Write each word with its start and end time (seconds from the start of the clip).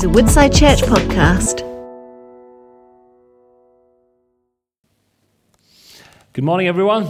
is 0.00 0.04
a 0.04 0.08
Woodside 0.08 0.54
Church 0.54 0.80
podcast. 0.80 1.58
Good 6.32 6.44
morning, 6.44 6.68
everyone. 6.68 7.04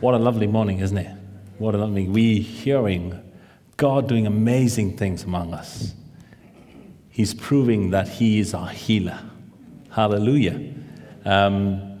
What 0.00 0.14
a 0.14 0.18
lovely 0.18 0.48
morning, 0.48 0.80
isn't 0.80 0.98
it? 0.98 1.16
What 1.58 1.76
a 1.76 1.78
lovely. 1.78 2.08
We 2.08 2.40
hearing 2.40 3.22
God 3.76 4.08
doing 4.08 4.26
amazing 4.26 4.96
things 4.96 5.22
among 5.22 5.54
us. 5.54 5.94
He's 7.08 7.34
proving 7.34 7.90
that 7.90 8.08
He 8.08 8.40
is 8.40 8.52
our 8.52 8.68
healer. 8.68 9.20
Hallelujah. 9.90 10.74
Um, 11.24 11.95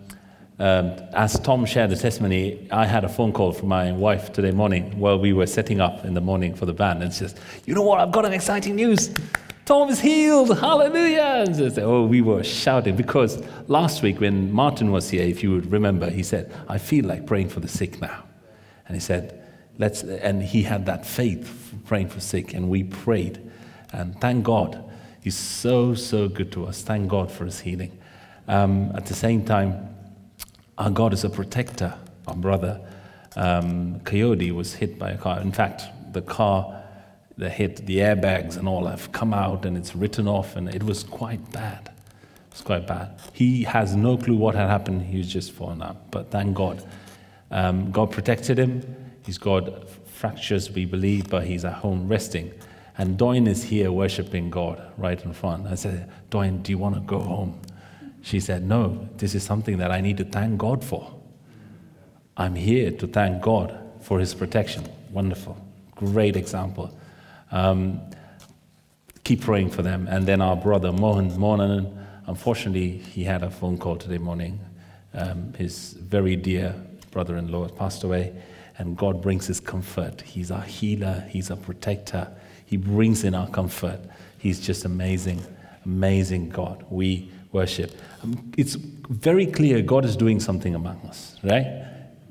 um, 0.58 0.92
as 1.12 1.38
Tom 1.40 1.66
shared 1.66 1.90
the 1.90 1.96
testimony, 1.96 2.66
I 2.70 2.86
had 2.86 3.04
a 3.04 3.10
phone 3.10 3.32
call 3.32 3.52
from 3.52 3.68
my 3.68 3.92
wife 3.92 4.32
today 4.32 4.52
morning 4.52 4.98
while 4.98 5.18
we 5.18 5.34
were 5.34 5.46
setting 5.46 5.82
up 5.82 6.04
in 6.04 6.14
the 6.14 6.20
morning 6.22 6.54
for 6.54 6.64
the 6.64 6.72
band, 6.72 7.02
and 7.02 7.12
she 7.12 7.18
says, 7.18 7.34
"You 7.66 7.74
know 7.74 7.82
what? 7.82 8.00
I've 8.00 8.12
got 8.12 8.24
an 8.24 8.32
exciting 8.32 8.74
news. 8.74 9.10
Tom 9.66 9.90
is 9.90 10.00
healed. 10.00 10.58
Hallelujah!" 10.58 11.44
And 11.46 11.54
so, 11.54 11.82
oh, 11.82 12.06
we 12.06 12.22
were 12.22 12.42
shouting 12.42 12.96
because 12.96 13.42
last 13.68 14.02
week 14.02 14.18
when 14.18 14.50
Martin 14.50 14.92
was 14.92 15.10
here, 15.10 15.24
if 15.24 15.42
you 15.42 15.50
would 15.52 15.70
remember, 15.70 16.08
he 16.08 16.22
said, 16.22 16.50
"I 16.68 16.78
feel 16.78 17.04
like 17.04 17.26
praying 17.26 17.50
for 17.50 17.60
the 17.60 17.68
sick 17.68 18.00
now," 18.00 18.24
and 18.88 18.96
he 18.96 19.00
said, 19.00 19.38
"Let's." 19.78 20.04
And 20.04 20.42
he 20.42 20.62
had 20.62 20.86
that 20.86 21.04
faith 21.04 21.74
praying 21.84 22.08
for 22.08 22.20
sick, 22.20 22.54
and 22.54 22.70
we 22.70 22.82
prayed, 22.82 23.42
and 23.92 24.18
thank 24.22 24.44
God, 24.44 24.82
He's 25.20 25.36
so 25.36 25.94
so 25.94 26.28
good 26.28 26.50
to 26.52 26.64
us. 26.64 26.80
Thank 26.82 27.08
God 27.08 27.30
for 27.30 27.44
His 27.44 27.60
healing. 27.60 27.98
Um, 28.48 28.92
at 28.94 29.04
the 29.04 29.14
same 29.14 29.44
time 29.44 29.95
our 30.78 30.90
God 30.90 31.12
is 31.12 31.24
a 31.24 31.30
protector. 31.30 31.94
Our 32.26 32.36
brother 32.36 32.80
um, 33.36 34.00
Coyote 34.00 34.50
was 34.50 34.74
hit 34.74 34.98
by 34.98 35.10
a 35.10 35.18
car. 35.18 35.40
In 35.40 35.52
fact, 35.52 35.84
the 36.12 36.22
car 36.22 36.82
that 37.36 37.50
hit 37.50 37.86
the 37.86 37.98
airbags 37.98 38.56
and 38.56 38.66
all 38.66 38.86
have 38.86 39.12
come 39.12 39.34
out 39.34 39.66
and 39.66 39.76
it's 39.76 39.94
written 39.94 40.26
off, 40.26 40.56
and 40.56 40.74
it 40.74 40.82
was 40.82 41.04
quite 41.04 41.52
bad. 41.52 41.90
It's 42.50 42.62
quite 42.62 42.86
bad. 42.86 43.20
He 43.34 43.64
has 43.64 43.94
no 43.94 44.16
clue 44.16 44.36
what 44.36 44.54
had 44.54 44.70
happened. 44.70 45.02
He 45.02 45.18
was 45.18 45.30
just 45.30 45.52
fallen 45.52 45.82
out. 45.82 46.10
But 46.10 46.30
thank 46.30 46.56
God. 46.56 46.82
Um, 47.50 47.90
God 47.90 48.10
protected 48.10 48.58
him. 48.58 48.82
He's 49.26 49.36
got 49.36 49.90
fractures, 50.08 50.70
we 50.70 50.86
believe, 50.86 51.28
but 51.28 51.44
he's 51.44 51.66
at 51.66 51.74
home 51.74 52.08
resting. 52.08 52.54
And 52.96 53.18
Doyne 53.18 53.46
is 53.46 53.64
here 53.64 53.92
worshiping 53.92 54.48
God 54.48 54.80
right 54.96 55.22
in 55.22 55.34
front. 55.34 55.66
I 55.66 55.74
said, 55.74 56.10
Doyne, 56.30 56.62
do 56.62 56.72
you 56.72 56.78
want 56.78 56.94
to 56.94 57.02
go 57.02 57.20
home? 57.20 57.60
She 58.26 58.40
said, 58.40 58.64
No, 58.64 59.08
this 59.18 59.36
is 59.36 59.44
something 59.44 59.78
that 59.78 59.92
I 59.92 60.00
need 60.00 60.16
to 60.16 60.24
thank 60.24 60.58
God 60.58 60.82
for. 60.84 61.14
I'm 62.36 62.56
here 62.56 62.90
to 62.90 63.06
thank 63.06 63.40
God 63.40 63.78
for 64.00 64.18
His 64.18 64.34
protection. 64.34 64.84
Wonderful. 65.12 65.56
Great 65.94 66.34
example. 66.34 66.92
Um, 67.52 68.00
keep 69.22 69.42
praying 69.42 69.70
for 69.70 69.82
them. 69.82 70.08
And 70.08 70.26
then 70.26 70.40
our 70.40 70.56
brother 70.56 70.90
Mohan 70.90 71.38
Mohan, 71.38 72.04
unfortunately, 72.26 72.98
he 72.98 73.22
had 73.22 73.44
a 73.44 73.50
phone 73.50 73.78
call 73.78 73.94
today 73.94 74.18
morning. 74.18 74.58
Um, 75.14 75.54
his 75.54 75.92
very 75.92 76.34
dear 76.34 76.74
brother 77.12 77.36
in 77.36 77.52
law 77.52 77.68
passed 77.68 78.02
away, 78.02 78.34
and 78.76 78.96
God 78.96 79.22
brings 79.22 79.46
his 79.46 79.60
comfort. 79.60 80.22
He's 80.22 80.50
our 80.50 80.62
healer, 80.62 81.24
He's 81.28 81.52
our 81.52 81.56
protector. 81.56 82.26
He 82.64 82.76
brings 82.76 83.22
in 83.22 83.36
our 83.36 83.48
comfort. 83.48 84.00
He's 84.36 84.58
just 84.58 84.84
amazing, 84.84 85.46
amazing 85.84 86.48
God. 86.48 86.84
We 86.90 87.30
worship. 87.52 87.96
It's 88.56 88.74
very 88.74 89.46
clear 89.46 89.82
God 89.82 90.04
is 90.04 90.16
doing 90.16 90.40
something 90.40 90.74
among 90.74 91.00
us, 91.06 91.36
right? 91.42 91.84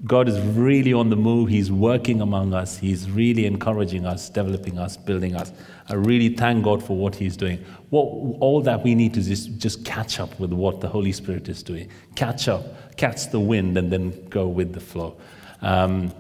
God 0.04 0.28
is 0.28 0.40
really 0.40 0.94
on 0.94 1.10
the 1.10 1.16
move. 1.16 1.50
He's 1.50 1.72
working 1.72 2.22
among 2.22 2.54
us. 2.54 2.78
He's 2.78 3.10
really 3.10 3.46
encouraging 3.46 4.06
us, 4.06 4.30
developing 4.30 4.78
us, 4.78 4.98
building 4.98 5.36
us. 5.36 5.52
I 5.90 5.96
really 5.96 6.30
thank 6.30 6.64
God 6.64 6.84
for 6.84 6.96
what 6.96 7.16
He's 7.16 7.36
doing. 7.36 7.64
What, 7.90 8.04
all 8.40 8.62
that 8.62 8.84
we 8.84 8.94
need 8.94 9.14
to 9.16 9.22
just, 9.22 9.58
just 9.58 9.84
catch 9.84 10.20
up 10.20 10.38
with 10.40 10.52
what 10.52 10.82
the 10.82 10.88
Holy 10.88 11.12
Spirit 11.12 11.48
is 11.50 11.64
doing. 11.64 11.90
Catch 12.16 12.48
up, 12.48 12.98
catch 12.98 13.32
the 13.32 13.40
wind, 13.40 13.78
and 13.78 13.92
then 13.92 14.28
go 14.30 14.48
with 14.48 14.74
the 14.74 14.80
flow. 14.80 15.18
Um, 15.62 16.14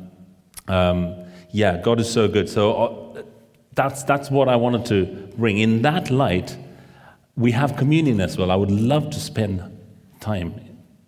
um, 0.68 1.26
yeah, 1.52 1.78
God 1.78 2.00
is 2.00 2.12
so 2.12 2.28
good. 2.28 2.50
So 2.50 2.74
uh, 2.74 3.24
that's, 3.76 4.04
that's 4.04 4.32
what 4.32 4.48
I 4.48 4.56
wanted 4.56 4.86
to 4.88 5.32
bring. 5.38 5.60
In 5.60 5.84
that 5.84 6.10
light, 6.10 6.58
we 7.36 7.52
have 7.52 7.76
communion 7.76 8.22
as 8.22 8.38
well. 8.38 8.52
I 8.52 8.56
would 8.56 8.72
love 8.72 9.10
to 9.10 9.20
spend 9.20 9.62
time, 10.20 10.54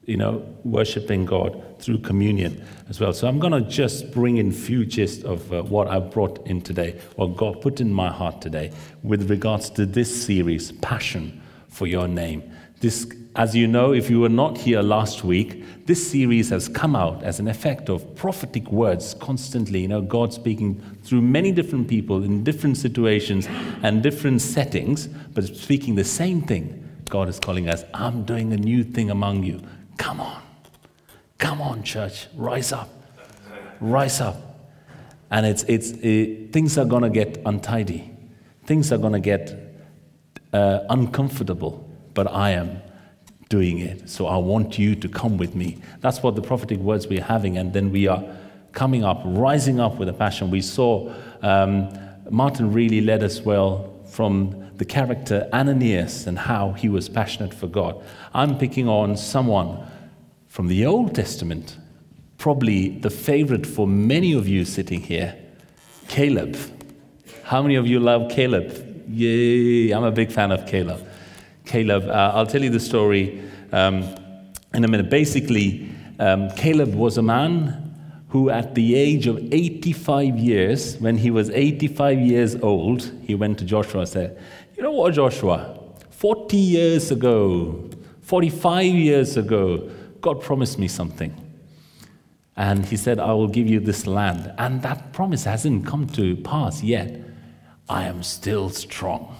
you 0.04 0.18
know, 0.18 0.44
worshiping 0.64 1.26
God 1.26 1.64
through 1.80 2.00
communion 2.00 2.64
as 2.90 3.00
well. 3.00 3.14
So 3.14 3.28
I'm 3.28 3.40
going 3.40 3.54
to 3.54 3.62
just 3.62 4.12
bring 4.12 4.38
in 4.38 4.52
few 4.52 4.86
gist 4.86 5.24
of 5.24 5.52
uh, 5.54 5.64
what 5.64 5.88
I 5.88 6.00
brought 6.00 6.46
in 6.46 6.62
today, 6.62 7.00
what 7.16 7.38
God 7.38 7.62
put 7.62 7.80
in 7.80 7.94
my 7.94 8.12
heart 8.12 8.42
today 8.42 8.72
with 9.04 9.30
regards 9.30 9.70
to 9.72 9.86
this 9.86 10.26
series, 10.26 10.72
Passion 10.74 11.42
for 11.70 11.88
Your 11.88 12.08
Name. 12.08 12.44
This, 12.80 13.08
as 13.36 13.56
you 13.56 13.68
know, 13.68 13.92
if 13.94 14.10
you 14.10 14.20
were 14.20 14.30
not 14.30 14.58
here 14.58 14.82
last 14.82 15.24
week, 15.24 15.64
this 15.88 16.12
series 16.12 16.50
has 16.50 16.70
come 16.70 16.96
out 16.96 17.24
as 17.24 17.40
an 17.40 17.48
effect 17.48 17.90
of 17.90 18.16
prophetic 18.16 18.70
words 18.72 19.16
constantly. 19.16 19.82
You 19.82 19.88
know, 19.88 20.02
God 20.02 20.32
speaking 20.32 20.80
through 21.04 21.22
many 21.22 21.52
different 21.52 21.88
people 21.88 22.24
in 22.24 22.44
different 22.44 22.78
situations 22.78 23.48
and 23.82 24.04
different 24.04 24.42
settings, 24.42 25.08
but 25.08 25.46
speaking 25.46 25.96
the 25.96 26.04
same 26.04 26.42
thing. 26.42 26.84
God 27.10 27.30
is 27.30 27.40
calling 27.40 27.70
us, 27.70 27.84
I'm 27.94 28.26
doing 28.26 28.54
a 28.54 28.58
new 28.58 28.84
thing 28.84 29.09
among 29.09 29.44
you. 29.44 29.62
Come 29.98 30.20
on. 30.20 30.42
Come 31.38 31.62
on, 31.62 31.84
church. 31.84 32.28
Rise 32.36 32.72
up. 32.72 32.90
Rise 33.80 34.22
up. 34.22 34.36
And 35.32 35.46
it's, 35.46 35.64
it's, 35.64 35.92
it, 35.92 36.52
things 36.54 36.78
are 36.78 36.86
going 36.86 37.04
to 37.04 37.09
get 37.09 37.42
untidy. 37.46 38.12
Things 38.66 38.92
are 38.92 38.98
going 38.98 39.14
to 39.14 39.20
get 39.20 39.56
uh, 40.54 40.82
uncomfortable 40.90 41.87
but 42.17 42.25
I 42.33 42.50
am 42.50 42.81
doing 43.47 43.78
it. 43.78 44.09
So 44.09 44.25
I 44.25 44.38
want 44.38 44.79
you 44.79 44.95
to 44.95 45.07
come 45.07 45.38
with 45.38 45.53
me. 45.53 45.78
That's 46.01 46.23
what 46.23 46.35
the 46.35 46.41
prophetic 46.41 46.79
words 46.79 47.07
we're 47.07 47.22
having. 47.22 47.59
And 47.59 47.72
then 47.73 47.91
we 47.91 48.07
are 48.07 48.23
coming 48.72 49.03
up, 49.03 49.22
rising 49.23 49.79
up 49.79 49.97
with 50.00 50.09
a 50.09 50.13
passion. 50.13 50.50
We 50.50 50.61
saw 50.61 51.13
um, 51.44 51.95
Martin 52.31 52.73
really 52.73 53.01
led 53.01 53.22
us 53.22 53.41
well 53.41 53.94
from 54.07 54.31
the 54.78 54.83
character 54.85 55.47
Ananias 55.53 56.25
and 56.25 56.39
how 56.39 56.72
he 56.72 56.89
was 56.89 57.07
passionate 57.07 57.53
for 57.53 57.67
God. 57.67 58.03
I'm 58.34 58.57
picking 58.57 58.89
on 58.89 59.16
someone 59.16 59.85
from 60.47 60.69
the 60.69 60.88
Old 60.88 61.13
Testament, 61.13 61.78
probably 62.39 62.97
the 62.97 63.11
favorite 63.11 63.67
for 63.67 63.85
many 63.85 64.34
of 64.34 64.47
you 64.47 64.66
sitting 64.66 65.01
here 65.01 65.35
Caleb. 66.07 66.57
How 67.44 67.61
many 67.61 67.75
of 67.75 67.85
you 67.85 67.99
love 67.99 68.31
Caleb? 68.31 69.05
Yay, 69.07 69.91
I'm 69.91 70.03
a 70.03 70.11
big 70.11 70.31
fan 70.31 70.51
of 70.51 70.66
Caleb. 70.66 71.06
Caleb. 71.67 72.07
Uh, 72.07 72.31
I'll 72.33 72.47
tell 72.47 72.63
you 72.63 72.69
the 72.69 72.79
story 72.79 73.41
um, 73.72 74.03
in 74.73 74.83
a 74.83 74.88
minute. 74.88 75.09
Basically, 75.09 75.89
um, 76.19 76.50
Caleb 76.51 76.95
was 76.95 77.17
a 77.17 77.22
man 77.22 77.83
who, 78.29 78.50
at 78.50 78.75
the 78.75 78.95
age 78.95 79.28
of 79.28 79.38
85 79.53 80.38
years, 80.38 80.97
when 80.97 81.17
he 81.17 81.31
was 81.31 81.50
85 81.50 82.19
years 82.19 82.55
old, 82.57 83.11
he 83.23 83.35
went 83.35 83.59
to 83.59 83.66
Joshua 83.66 84.01
and 84.01 84.09
said, 84.09 84.41
You 84.75 84.83
know 84.83 84.91
what, 84.91 85.13
Joshua? 85.13 85.79
40 86.09 86.57
years 86.57 87.11
ago, 87.11 87.89
45 88.22 88.85
years 88.85 89.38
ago, 89.38 89.89
God 90.19 90.41
promised 90.41 90.79
me 90.79 90.88
something. 90.88 91.35
And 92.55 92.85
he 92.85 92.97
said, 92.97 93.19
I 93.19 93.34
will 93.34 93.47
give 93.47 93.67
you 93.67 93.79
this 93.79 94.07
land. 94.07 94.51
And 94.57 94.81
that 94.81 95.13
promise 95.13 95.44
hasn't 95.44 95.85
come 95.85 96.07
to 96.07 96.35
pass 96.38 96.81
yet. 96.81 97.22
I 97.88 98.05
am 98.05 98.23
still 98.23 98.69
strong. 98.69 99.38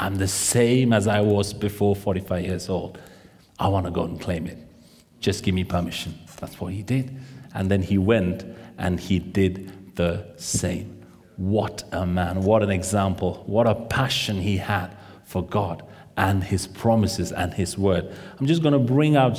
I'm 0.00 0.16
the 0.16 0.28
same 0.28 0.94
as 0.94 1.06
I 1.06 1.20
was 1.20 1.52
before 1.52 1.94
45 1.94 2.44
years 2.44 2.68
old. 2.70 2.98
I 3.58 3.68
want 3.68 3.84
to 3.84 3.92
go 3.92 4.04
and 4.04 4.18
claim 4.18 4.46
it. 4.46 4.56
Just 5.20 5.44
give 5.44 5.54
me 5.54 5.62
permission. 5.62 6.18
That's 6.40 6.58
what 6.58 6.72
he 6.72 6.82
did. 6.82 7.20
And 7.52 7.70
then 7.70 7.82
he 7.82 7.98
went 7.98 8.46
and 8.78 8.98
he 8.98 9.18
did 9.18 9.94
the 9.96 10.26
same. 10.38 11.04
What 11.36 11.84
a 11.92 12.06
man. 12.06 12.40
What 12.44 12.62
an 12.62 12.70
example. 12.70 13.42
What 13.46 13.66
a 13.66 13.74
passion 13.74 14.40
he 14.40 14.56
had 14.56 14.96
for 15.24 15.44
God 15.44 15.82
and 16.16 16.42
his 16.42 16.66
promises 16.66 17.30
and 17.30 17.52
his 17.52 17.76
word. 17.76 18.10
I'm 18.38 18.46
just 18.46 18.62
going 18.62 18.72
to 18.72 18.78
bring 18.78 19.16
out 19.16 19.38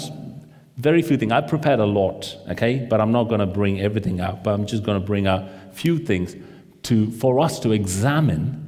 very 0.78 1.02
few 1.02 1.18
things. 1.18 1.32
I 1.32 1.42
prepared 1.42 1.80
a 1.80 1.86
lot, 1.86 2.38
okay? 2.52 2.86
But 2.88 3.02
I'm 3.02 3.12
not 3.12 3.30
going 3.30 3.40
to 3.40 3.48
bring 3.48 3.82
everything 3.82 4.22
out, 4.22 4.44
but 4.44 4.54
I'm 4.54 4.68
just 4.68 4.84
going 4.84 5.02
to 5.02 5.06
bring 5.06 5.26
out 5.26 5.50
few 5.74 5.98
things 5.98 6.36
to, 6.84 7.10
for 7.14 7.40
us 7.40 7.60
to 7.62 7.72
examine 7.72 8.61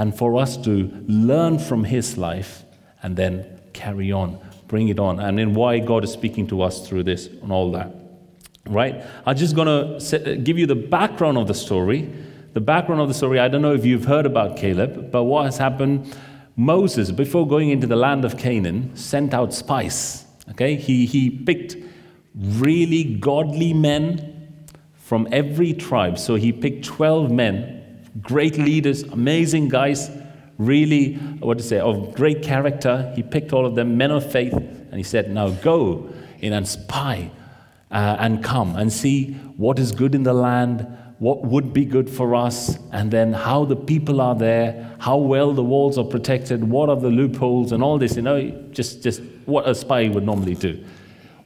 and 0.00 0.16
for 0.16 0.38
us 0.38 0.56
to 0.56 0.90
learn 1.08 1.58
from 1.58 1.84
his 1.84 2.16
life 2.16 2.64
and 3.02 3.18
then 3.18 3.60
carry 3.74 4.10
on, 4.10 4.38
bring 4.66 4.88
it 4.88 4.98
on, 4.98 5.20
and 5.20 5.38
then 5.38 5.52
why 5.52 5.78
God 5.78 6.04
is 6.04 6.10
speaking 6.10 6.46
to 6.46 6.62
us 6.62 6.88
through 6.88 7.02
this 7.02 7.26
and 7.26 7.52
all 7.52 7.70
that. 7.72 7.94
Right? 8.64 9.04
I'm 9.26 9.36
just 9.36 9.54
going 9.54 10.00
to 10.00 10.36
give 10.36 10.56
you 10.58 10.64
the 10.64 10.74
background 10.74 11.36
of 11.36 11.48
the 11.48 11.54
story. 11.54 12.10
The 12.54 12.62
background 12.62 13.02
of 13.02 13.08
the 13.08 13.14
story, 13.14 13.40
I 13.40 13.48
don't 13.48 13.60
know 13.60 13.74
if 13.74 13.84
you've 13.84 14.06
heard 14.06 14.24
about 14.24 14.56
Caleb, 14.56 15.10
but 15.10 15.24
what 15.24 15.44
has 15.44 15.58
happened, 15.58 16.16
Moses, 16.56 17.10
before 17.10 17.46
going 17.46 17.68
into 17.68 17.86
the 17.86 17.96
land 17.96 18.24
of 18.24 18.38
Canaan, 18.38 18.96
sent 18.96 19.34
out 19.34 19.52
spies. 19.52 20.24
Okay? 20.52 20.76
He, 20.76 21.04
he 21.04 21.28
picked 21.28 21.76
really 22.34 23.04
godly 23.04 23.74
men 23.74 24.64
from 24.96 25.28
every 25.30 25.74
tribe. 25.74 26.18
So 26.18 26.36
he 26.36 26.52
picked 26.52 26.86
12 26.86 27.30
men 27.30 27.79
great 28.20 28.58
leaders, 28.58 29.02
amazing 29.02 29.68
guys, 29.68 30.10
really, 30.58 31.14
what 31.14 31.58
to 31.58 31.64
say, 31.64 31.78
of 31.78 32.14
great 32.14 32.42
character. 32.42 33.12
He 33.16 33.22
picked 33.22 33.52
all 33.52 33.66
of 33.66 33.74
them, 33.74 33.96
men 33.96 34.10
of 34.10 34.30
faith, 34.30 34.52
and 34.52 34.94
he 34.94 35.02
said, 35.02 35.30
Now 35.30 35.50
go 35.50 36.12
in 36.40 36.52
and 36.52 36.66
spy 36.66 37.30
uh, 37.90 38.16
and 38.18 38.42
come 38.42 38.76
and 38.76 38.92
see 38.92 39.32
what 39.56 39.78
is 39.78 39.92
good 39.92 40.14
in 40.14 40.22
the 40.22 40.32
land, 40.32 40.86
what 41.18 41.44
would 41.44 41.72
be 41.72 41.84
good 41.84 42.08
for 42.08 42.34
us, 42.34 42.78
and 42.92 43.10
then 43.10 43.32
how 43.32 43.64
the 43.64 43.76
people 43.76 44.20
are 44.20 44.34
there, 44.34 44.96
how 44.98 45.16
well 45.16 45.52
the 45.52 45.62
walls 45.62 45.98
are 45.98 46.04
protected, 46.04 46.64
what 46.64 46.88
are 46.88 46.96
the 46.96 47.10
loopholes, 47.10 47.72
and 47.72 47.82
all 47.82 47.98
this, 47.98 48.16
you 48.16 48.22
know, 48.22 48.50
just, 48.70 49.02
just 49.02 49.20
what 49.44 49.68
a 49.68 49.74
spy 49.74 50.08
would 50.08 50.24
normally 50.24 50.54
do. 50.54 50.82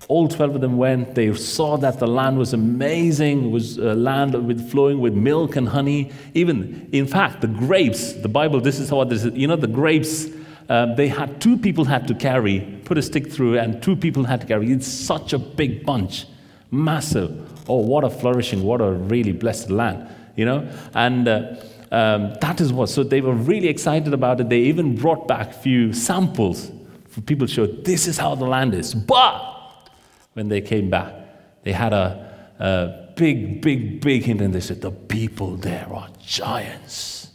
All 0.09 0.29
12 0.29 0.56
of 0.56 0.61
them 0.61 0.77
went. 0.77 1.15
They 1.15 1.33
saw 1.35 1.77
that 1.79 1.99
the 1.99 2.06
land 2.06 2.39
was 2.39 2.53
amazing. 2.53 3.47
It 3.47 3.51
was 3.51 3.79
a 3.79 3.95
land 3.95 4.47
with 4.47 4.71
flowing 4.71 5.01
with 5.01 5.15
milk 5.15 5.56
and 5.56 5.69
honey. 5.69 6.12
Even, 6.35 6.89
in 6.93 7.06
fact, 7.06 7.41
the 7.41 7.47
grapes, 7.47 8.12
the 8.12 8.29
Bible, 8.29 8.61
this 8.61 8.79
is 8.79 8.91
how 8.91 9.05
this 9.05 9.25
is, 9.25 9.35
you 9.35 9.47
know, 9.47 9.56
the 9.56 9.67
grapes, 9.67 10.27
um, 10.69 10.97
they 10.97 11.09
had 11.09 11.41
two 11.41 11.56
people 11.56 11.85
had 11.85 12.09
to 12.09 12.15
carry, 12.15 12.61
put 12.85 12.99
a 12.99 13.03
stick 13.03 13.31
through, 13.31 13.59
and 13.59 13.83
two 13.83 13.97
people 13.97 14.25
had 14.25 14.41
to 14.43 14.47
carry. 14.47 14.73
It's 14.73 14.87
such 14.87 15.33
a 15.33 15.39
big 15.39 15.85
bunch, 15.85 16.27
massive. 16.71 17.51
Oh, 17.69 17.79
what 17.79 18.05
a 18.05 18.11
flourishing, 18.11 18.62
what 18.62 18.81
a 18.81 18.91
really 18.91 19.33
blessed 19.33 19.71
land, 19.71 20.09
you 20.37 20.45
know? 20.45 20.71
And 20.95 21.29
uh, 21.29 21.56
um, 21.91 22.35
that 22.41 22.61
is 22.61 22.73
what, 22.73 22.89
so 22.89 23.03
they 23.03 23.21
were 23.21 23.35
really 23.35 23.69
excited 23.69 24.12
about 24.12 24.41
it. 24.41 24.49
They 24.49 24.61
even 24.61 24.97
brought 24.97 25.29
back 25.29 25.51
a 25.51 25.53
few 25.53 25.93
samples 25.93 26.71
for 27.09 27.21
people 27.21 27.47
to 27.47 27.53
show 27.53 27.67
this 27.67 28.06
is 28.06 28.19
how 28.19 28.35
the 28.35 28.47
land 28.47 28.75
is. 28.75 28.95
But 28.95 29.54
when 30.35 30.49
they 30.49 30.61
came 30.61 30.91
back. 30.91 31.15
They 31.63 31.73
had 31.73 31.93
a, 31.93 32.55
a 32.59 33.13
big, 33.17 33.63
big, 33.63 34.01
big 34.01 34.25
hint, 34.25 34.41
and 34.41 34.55
they 34.55 34.61
said, 34.61 34.83
The 34.83 34.91
people 34.91 35.57
there 35.57 35.89
are 35.93 36.09
giants. 36.25 37.31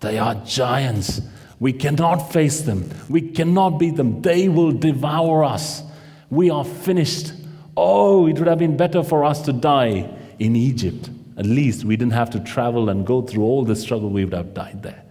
They 0.00 0.18
are 0.18 0.34
giants. 0.34 1.20
We 1.60 1.72
cannot 1.72 2.32
face 2.32 2.60
them. 2.62 2.90
We 3.08 3.20
cannot 3.20 3.78
beat 3.78 3.96
them. 3.96 4.22
They 4.22 4.48
will 4.48 4.72
devour 4.72 5.44
us. 5.44 5.82
We 6.30 6.50
are 6.50 6.64
finished. 6.64 7.32
Oh, 7.76 8.26
it 8.26 8.38
would 8.38 8.48
have 8.48 8.58
been 8.58 8.76
better 8.76 9.02
for 9.02 9.24
us 9.24 9.42
to 9.42 9.52
die 9.52 10.08
in 10.38 10.56
Egypt. 10.56 11.10
At 11.36 11.46
least 11.46 11.84
we 11.84 11.96
didn't 11.96 12.12
have 12.12 12.30
to 12.30 12.40
travel 12.40 12.88
and 12.88 13.06
go 13.06 13.22
through 13.22 13.44
all 13.44 13.64
the 13.64 13.76
struggle, 13.76 14.10
we 14.10 14.24
would 14.24 14.34
have 14.34 14.54
died 14.54 14.82
there. 14.82 15.04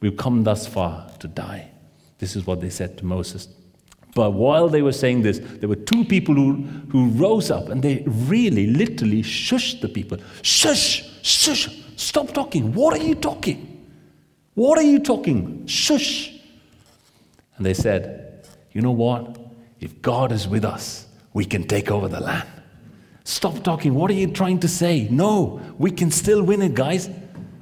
We've 0.00 0.16
come 0.16 0.44
thus 0.44 0.66
far 0.66 1.10
to 1.18 1.28
die. 1.28 1.70
This 2.18 2.36
is 2.36 2.46
what 2.46 2.60
they 2.60 2.70
said 2.70 2.98
to 2.98 3.04
Moses. 3.04 3.48
But 4.18 4.32
while 4.32 4.68
they 4.68 4.82
were 4.82 4.90
saying 4.90 5.22
this, 5.22 5.38
there 5.38 5.68
were 5.68 5.76
two 5.76 6.04
people 6.04 6.34
who, 6.34 6.54
who 6.90 7.06
rose 7.10 7.52
up 7.52 7.68
and 7.68 7.80
they 7.80 8.02
really, 8.04 8.66
literally 8.66 9.22
shushed 9.22 9.80
the 9.80 9.88
people. 9.88 10.18
Shush, 10.42 11.04
shush, 11.22 11.68
stop 11.94 12.32
talking. 12.32 12.74
What 12.74 12.98
are 12.98 13.04
you 13.04 13.14
talking? 13.14 13.86
What 14.54 14.76
are 14.76 14.82
you 14.82 14.98
talking? 14.98 15.64
Shush. 15.68 16.32
And 17.56 17.64
they 17.64 17.74
said, 17.74 18.44
You 18.72 18.80
know 18.80 18.90
what? 18.90 19.38
If 19.78 20.02
God 20.02 20.32
is 20.32 20.48
with 20.48 20.64
us, 20.64 21.06
we 21.32 21.44
can 21.44 21.68
take 21.68 21.88
over 21.88 22.08
the 22.08 22.18
land. 22.18 22.48
Stop 23.22 23.62
talking. 23.62 23.94
What 23.94 24.10
are 24.10 24.14
you 24.14 24.26
trying 24.32 24.58
to 24.58 24.68
say? 24.68 25.06
No, 25.12 25.60
we 25.78 25.92
can 25.92 26.10
still 26.10 26.42
win 26.42 26.60
it, 26.60 26.74
guys. 26.74 27.08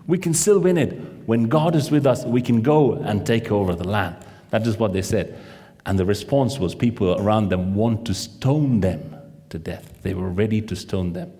We 0.07 0.17
can 0.17 0.33
still 0.33 0.61
win 0.61 0.79
it. 0.79 0.99
When 1.27 1.49
God 1.49 1.77
is 1.77 1.91
with 1.91 2.07
us, 2.07 2.25
we 2.25 2.41
can 2.41 2.63
go 2.63 2.95
and 2.95 3.27
take 3.27 3.53
over 3.53 3.75
the 3.75 3.87
land. 3.87 4.17
That 4.49 4.67
is 4.67 4.79
what 4.79 4.95
they 4.95 5.03
said. 5.03 5.39
And 5.87 5.99
the 5.99 6.05
response 6.05 6.59
was 6.59 6.75
people 6.75 7.19
around 7.21 7.49
them 7.49 7.75
want 7.75 8.05
to 8.07 8.15
stone 8.15 8.81
them 8.81 9.17
to 9.51 9.59
death. 9.59 10.03
They 10.03 10.15
were 10.15 10.29
ready 10.29 10.61
to 10.63 10.75
stone 10.75 11.13
them. 11.13 11.33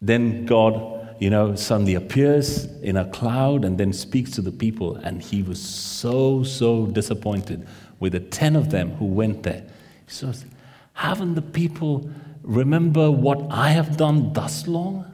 Then 0.00 0.46
God, 0.46 1.14
you 1.20 1.28
know, 1.28 1.54
suddenly 1.54 1.94
appears 1.94 2.64
in 2.80 2.96
a 2.96 3.04
cloud 3.04 3.66
and 3.66 3.76
then 3.76 3.92
speaks 3.92 4.30
to 4.32 4.40
the 4.40 4.50
people. 4.50 4.96
And 4.96 5.20
he 5.20 5.42
was 5.42 5.60
so, 5.62 6.42
so 6.42 6.86
disappointed 6.86 7.68
with 7.98 8.12
the 8.12 8.20
10 8.20 8.56
of 8.56 8.70
them 8.70 8.92
who 8.92 9.04
went 9.04 9.42
there. 9.42 9.62
He 10.06 10.12
says, 10.12 10.46
Haven't 10.94 11.34
the 11.34 11.42
people 11.42 12.10
remember 12.42 13.10
what 13.10 13.46
I 13.50 13.70
have 13.70 13.98
done 13.98 14.32
thus 14.32 14.66
long? 14.66 15.04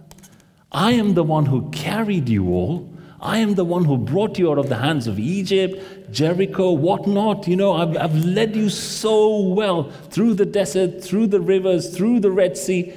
I 0.71 0.93
am 0.93 1.15
the 1.15 1.25
one 1.25 1.47
who 1.47 1.69
carried 1.71 2.29
you 2.29 2.49
all. 2.51 2.96
I 3.21 3.39
am 3.39 3.55
the 3.55 3.65
one 3.65 3.85
who 3.85 3.97
brought 3.97 4.39
you 4.39 4.51
out 4.51 4.59
of 4.59 4.69
the 4.69 4.77
hands 4.77 5.07
of 5.07 5.19
Egypt, 5.19 6.13
Jericho, 6.13 6.73
whatnot. 6.73 7.49
You 7.49 7.57
know, 7.57 7.73
I've, 7.73 7.97
I've 7.97 8.25
led 8.25 8.55
you 8.55 8.69
so 8.69 9.41
well 9.41 9.91
through 10.11 10.35
the 10.35 10.45
desert, 10.45 11.03
through 11.03 11.29
the 11.29 11.41
rivers, 11.41 11.97
through 11.97 12.21
the 12.21 12.31
Red 12.31 12.57
Sea. 12.57 12.95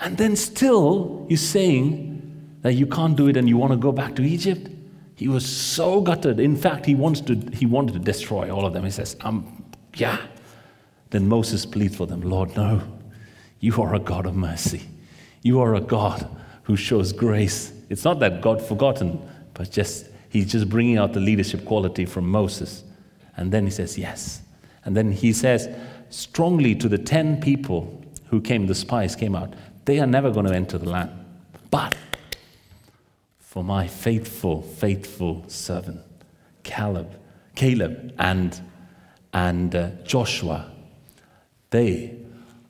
And 0.00 0.16
then 0.16 0.36
still, 0.36 1.26
you're 1.28 1.36
saying 1.36 2.58
that 2.62 2.74
you 2.74 2.86
can't 2.86 3.16
do 3.16 3.28
it 3.28 3.36
and 3.36 3.48
you 3.48 3.56
want 3.56 3.72
to 3.72 3.78
go 3.78 3.92
back 3.92 4.16
to 4.16 4.22
Egypt? 4.22 4.68
He 5.16 5.28
was 5.28 5.46
so 5.46 6.00
gutted. 6.00 6.40
In 6.40 6.56
fact, 6.56 6.84
he, 6.84 6.94
wants 6.94 7.20
to, 7.22 7.36
he 7.52 7.66
wanted 7.66 7.92
to 7.92 8.00
destroy 8.00 8.50
all 8.50 8.66
of 8.66 8.72
them. 8.72 8.84
He 8.84 8.90
says, 8.90 9.16
um, 9.20 9.64
Yeah. 9.94 10.18
Then 11.10 11.28
Moses 11.28 11.64
pleads 11.64 11.96
for 11.96 12.06
them 12.06 12.22
Lord, 12.22 12.56
no. 12.56 12.82
You 13.60 13.80
are 13.80 13.94
a 13.94 14.00
God 14.00 14.26
of 14.26 14.34
mercy. 14.34 14.82
You 15.42 15.60
are 15.60 15.76
a 15.76 15.80
God 15.80 16.28
who 16.64 16.74
shows 16.74 17.12
grace 17.12 17.73
it's 17.88 18.04
not 18.04 18.20
that 18.20 18.40
God 18.40 18.60
forgotten, 18.60 19.20
but 19.54 19.70
just 19.70 20.06
he's 20.28 20.50
just 20.50 20.68
bringing 20.68 20.98
out 20.98 21.12
the 21.12 21.20
leadership 21.20 21.64
quality 21.64 22.04
from 22.06 22.28
Moses. 22.28 22.84
And 23.36 23.52
then 23.52 23.64
he 23.64 23.70
says, 23.70 23.98
Yes. 23.98 24.42
And 24.84 24.96
then 24.96 25.12
he 25.12 25.32
says 25.32 25.68
strongly 26.10 26.74
to 26.76 26.88
the 26.88 26.98
10 26.98 27.40
people 27.40 28.02
who 28.26 28.40
came, 28.40 28.66
the 28.66 28.74
spies 28.74 29.16
came 29.16 29.34
out, 29.34 29.54
they 29.84 29.98
are 29.98 30.06
never 30.06 30.30
going 30.30 30.46
to 30.46 30.54
enter 30.54 30.78
the 30.78 30.88
land. 30.88 31.10
But 31.70 31.96
for 33.38 33.64
my 33.64 33.86
faithful, 33.86 34.62
faithful 34.62 35.44
servant, 35.48 36.00
Caleb, 36.62 37.18
Caleb 37.54 38.14
and, 38.18 38.60
and 39.32 39.74
uh, 39.74 39.90
Joshua, 40.04 40.70
they 41.70 42.16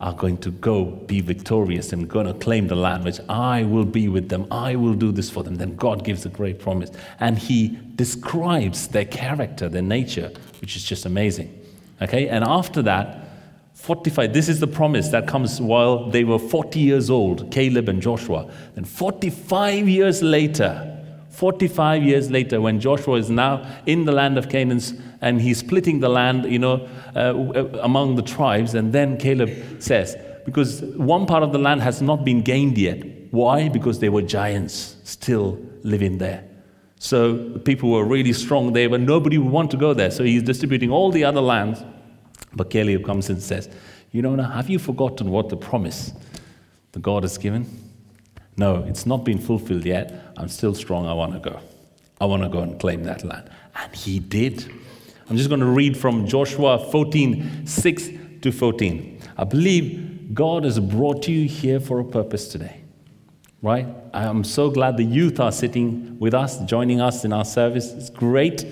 are 0.00 0.12
going 0.12 0.37
to 0.38 0.50
go 0.50 0.85
be 0.85 1.20
victorious 1.20 1.93
and 1.93 2.08
going 2.08 2.26
to 2.26 2.35
claim 2.35 2.67
the 2.67 2.75
land, 2.75 3.05
which 3.05 3.20
I 3.29 3.62
will 3.62 3.85
be 3.85 4.08
with 4.08 4.29
them. 4.29 4.46
I 4.50 4.75
will 4.76 4.94
do 4.94 5.12
this 5.12 5.31
for 5.31 5.43
them. 5.43 5.55
Then 5.56 5.76
God 5.76 6.05
gives 6.05 6.26
a 6.26 6.29
great 6.29 6.58
promise. 6.58 6.91
And 7.20 7.38
He 7.38 7.79
describes 7.94 8.88
their 8.88 9.05
character, 9.05 9.69
their 9.69 9.82
nature, 9.82 10.32
which 10.61 10.76
is 10.76 10.85
just 10.85 11.06
amazing. 11.06 11.58
Okay? 12.02 12.29
And 12.29 12.44
after 12.44 12.82
that, 12.82 13.29
45, 13.75 14.32
this 14.32 14.49
is 14.49 14.61
the 14.61 14.67
promise 14.67 15.08
that 15.08 15.29
comes 15.29 15.61
while 15.61 16.11
they 16.11 16.25
were 16.25 16.38
40 16.38 16.81
years 16.81 17.11
old, 17.11 17.50
Caleb 17.50 17.88
and 17.88 18.00
Joshua. 18.00 18.50
And 18.76 18.88
45 18.88 19.88
years 19.88 20.23
later, 20.23 20.94
45 21.35 22.05
years 22.05 22.31
later, 22.31 22.61
when 22.61 22.79
Joshua 22.79 23.17
is 23.17 23.29
now 23.29 23.67
in 23.87 24.05
the 24.05 24.12
land 24.12 24.38
of 24.38 24.49
Canaan 24.49 24.81
and 25.21 25.41
he's 25.41 25.59
splitting 25.59 25.99
the 25.99 26.09
land, 26.09 26.45
you 26.45 26.61
know, 26.61 26.88
uh, 27.17 27.35
among 27.83 28.14
the 28.14 28.23
tribes, 28.23 28.75
and 28.75 28.93
then 28.93 29.19
Caleb 29.19 29.50
says, 29.83 30.17
because 30.45 30.83
one 30.83 31.26
part 31.26 31.43
of 31.43 31.53
the 31.53 31.59
land 31.59 31.83
has 31.83 32.00
not 32.00 32.25
been 32.25 32.43
gained 32.43 32.79
yet. 32.79 33.03
Why? 33.33 33.69
Because 33.69 33.99
there 33.99 34.12
were 34.12 34.23
giants 34.23 34.97
still 35.03 35.59
living 35.83 36.19
there. 36.19 36.45
So 36.99 37.59
people 37.64 37.91
were 37.91 38.05
really 38.05 38.33
strong 38.33 38.73
there, 38.73 38.88
but 38.88 39.00
nobody 39.00 39.37
would 39.37 39.50
want 39.50 39.73
to 39.73 39.76
go 39.76 39.93
there. 39.93 40.12
So 40.12 40.23
he's 40.23 40.43
distributing 40.43 40.91
all 40.91 41.11
the 41.11 41.25
other 41.25 41.41
lands. 41.41 41.83
But 42.55 42.71
Caleb 42.71 43.05
comes 43.05 43.29
and 43.29 43.43
says, 43.43 43.69
You 44.12 44.23
know, 44.23 44.37
now, 44.37 44.50
have 44.50 44.71
you 44.71 44.79
forgotten 44.79 45.31
what 45.31 45.49
the 45.49 45.57
promise 45.57 46.12
the 46.93 47.00
God 47.00 47.25
has 47.25 47.37
given? 47.38 47.84
No, 48.56 48.84
it's 48.84 49.06
not 49.06 49.25
been 49.25 49.38
fulfilled 49.38 49.84
yet. 49.84 50.32
I'm 50.37 50.49
still 50.49 50.75
strong. 50.75 51.06
I 51.06 51.12
want 51.12 51.32
to 51.32 51.50
go. 51.50 51.61
I 52.20 52.26
want 52.26 52.42
to 52.42 52.49
go 52.49 52.61
and 52.61 52.78
claim 52.78 53.04
that 53.04 53.25
land. 53.25 53.50
And 53.75 53.94
he 53.94 54.20
did. 54.20 54.70
I'm 55.28 55.37
just 55.37 55.49
going 55.49 55.61
to 55.61 55.66
read 55.66 55.96
from 55.96 56.26
Joshua 56.26 56.78
14 56.90 57.66
6 57.66 58.08
to 58.42 58.52
14. 58.52 59.20
I 59.37 59.44
believe 59.44 60.34
God 60.34 60.64
has 60.64 60.78
brought 60.78 61.26
you 61.28 61.49
here 61.49 61.80
for 61.80 61.99
a 62.00 62.04
purpose 62.04 62.49
today. 62.49 62.82
Right? 63.62 63.87
I'm 64.12 64.44
so 64.44 64.70
glad 64.70 64.99
the 64.99 65.04
youth 65.04 65.40
are 65.40 65.50
sitting 65.50 66.18
with 66.18 66.34
us, 66.34 66.61
joining 66.61 67.00
us 67.00 67.25
in 67.25 67.32
our 67.32 67.44
service. 67.44 67.92
It's 67.92 68.11
great. 68.11 68.64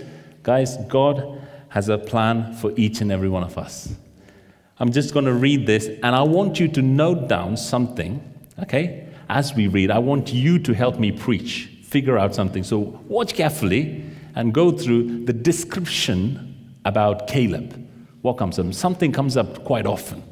Guys, 0.43 0.77
God 0.89 1.41
has 1.71 1.89
a 1.89 1.97
plan 1.97 2.53
for 2.53 2.73
each 2.77 3.01
and 3.01 3.11
every 3.11 3.31
one 3.31 3.43
of 3.43 3.57
us. 3.57 3.95
I'm 4.79 4.93
just 4.93 5.15
going 5.15 5.25
to 5.25 5.33
read 5.33 5.67
this, 5.67 5.87
and 5.87 6.15
I 6.15 6.23
want 6.23 6.61
you 6.61 6.69
to 6.69 6.83
note 6.83 7.29
down 7.29 7.57
something, 7.57 8.21
okay? 8.59 9.09
As 9.33 9.55
we 9.55 9.67
read, 9.67 9.91
I 9.91 9.99
want 9.99 10.33
you 10.33 10.59
to 10.59 10.75
help 10.75 10.99
me 10.99 11.11
preach, 11.11 11.71
figure 11.83 12.19
out 12.19 12.35
something. 12.35 12.63
So 12.63 12.79
watch 13.09 13.35
carefully 13.35 14.05
and 14.35 14.53
go 14.53 14.71
through 14.71 15.25
the 15.25 15.33
description 15.33 16.75
about 16.85 17.27
Caleb. 17.27 17.89
What 18.21 18.35
comes 18.35 18.59
up? 18.59 18.73
Something 18.75 19.11
comes 19.11 19.39
up 19.39 19.65
quite 19.65 19.87
often, 19.87 20.23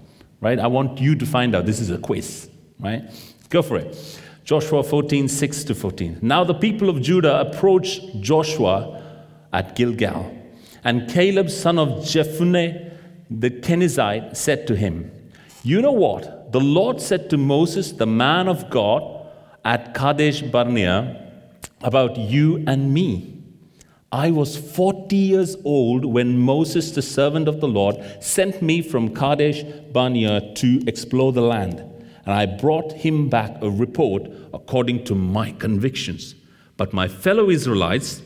right? 0.40 0.58
I 0.58 0.66
want 0.66 1.00
you 1.00 1.16
to 1.16 1.24
find 1.24 1.56
out. 1.56 1.64
This 1.64 1.80
is 1.80 1.90
a 1.90 1.96
quiz, 1.96 2.50
right? 2.78 3.02
Go 3.48 3.62
for 3.62 3.78
it. 3.78 4.20
Joshua 4.44 4.82
14, 4.82 5.28
6 5.28 5.64
to 5.64 5.74
14. 5.74 6.18
Now 6.20 6.44
the 6.44 6.54
people 6.54 6.90
of 6.90 7.00
Judah 7.00 7.40
approached 7.40 8.20
Joshua 8.20 9.02
at 9.52 9.76
Gilgal, 9.76 10.36
and 10.84 11.08
Caleb, 11.10 11.50
son 11.50 11.78
of 11.78 11.88
Jephunneh 12.04 12.90
the 13.30 13.50
Kenizzite, 13.50 14.36
said 14.36 14.66
to 14.66 14.76
him, 14.76 15.10
You 15.62 15.80
know 15.80 15.92
what? 15.92 16.39
The 16.50 16.60
Lord 16.60 17.00
said 17.00 17.30
to 17.30 17.36
Moses, 17.36 17.92
the 17.92 18.06
man 18.06 18.48
of 18.48 18.70
God, 18.70 19.26
at 19.64 19.94
Kadesh 19.94 20.42
Barnea, 20.42 21.32
about 21.82 22.16
you 22.16 22.64
and 22.66 22.92
me. 22.92 23.42
I 24.12 24.32
was 24.32 24.56
40 24.56 25.14
years 25.14 25.56
old 25.64 26.04
when 26.04 26.36
Moses, 26.36 26.90
the 26.90 27.02
servant 27.02 27.46
of 27.46 27.60
the 27.60 27.68
Lord, 27.68 27.96
sent 28.20 28.60
me 28.60 28.82
from 28.82 29.14
Kadesh 29.14 29.62
Barnea 29.92 30.52
to 30.54 30.82
explore 30.86 31.32
the 31.32 31.42
land. 31.42 31.78
And 32.24 32.34
I 32.34 32.46
brought 32.46 32.92
him 32.92 33.28
back 33.28 33.56
a 33.62 33.70
report 33.70 34.28
according 34.52 35.04
to 35.04 35.14
my 35.14 35.52
convictions. 35.52 36.34
But 36.76 36.92
my 36.92 37.06
fellow 37.06 37.50
Israelites 37.50 38.22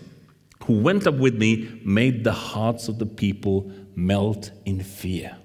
who 0.65 0.81
went 0.81 1.07
up 1.07 1.17
with 1.17 1.35
me 1.35 1.81
made 1.85 2.25
the 2.25 2.33
hearts 2.33 2.89
of 2.89 2.99
the 2.99 3.07
people 3.07 3.71
melt 3.95 4.51
in 4.65 4.83
fear. 4.83 5.37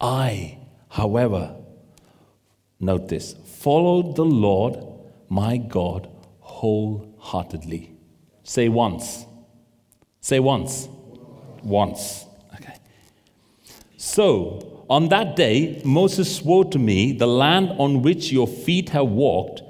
I, 0.00 0.58
however, 0.94 1.56
note 2.78 3.08
this, 3.08 3.34
followed 3.64 4.14
the 4.16 4.24
Lord 4.24 4.76
my 5.28 5.56
God 5.56 6.08
wholeheartedly. 6.40 7.92
Say 8.44 8.68
once. 8.68 9.26
Say 10.20 10.38
once. 10.38 10.88
Once. 11.62 12.26
Okay. 12.54 12.76
So, 13.96 14.84
on 14.88 15.08
that 15.08 15.34
day, 15.34 15.82
Moses 15.84 16.36
swore 16.36 16.64
to 16.66 16.78
me, 16.78 17.12
The 17.12 17.26
land 17.26 17.70
on 17.78 18.02
which 18.02 18.30
your 18.30 18.46
feet 18.46 18.90
have 18.90 19.08
walked 19.08 19.62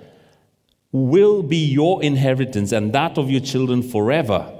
will 0.93 1.43
be 1.43 1.57
your 1.57 2.03
inheritance 2.03 2.73
and 2.73 2.93
that 2.93 3.17
of 3.17 3.31
your 3.31 3.41
children 3.41 3.83
forever, 3.83 4.53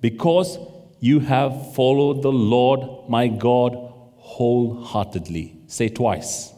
because 0.00 0.58
you 1.00 1.20
have 1.20 1.74
followed 1.74 2.22
the 2.22 2.32
Lord 2.32 3.08
my 3.08 3.28
God 3.28 3.74
wholeheartedly. 4.16 5.53
Say 5.74 5.88
twice. 5.88 6.52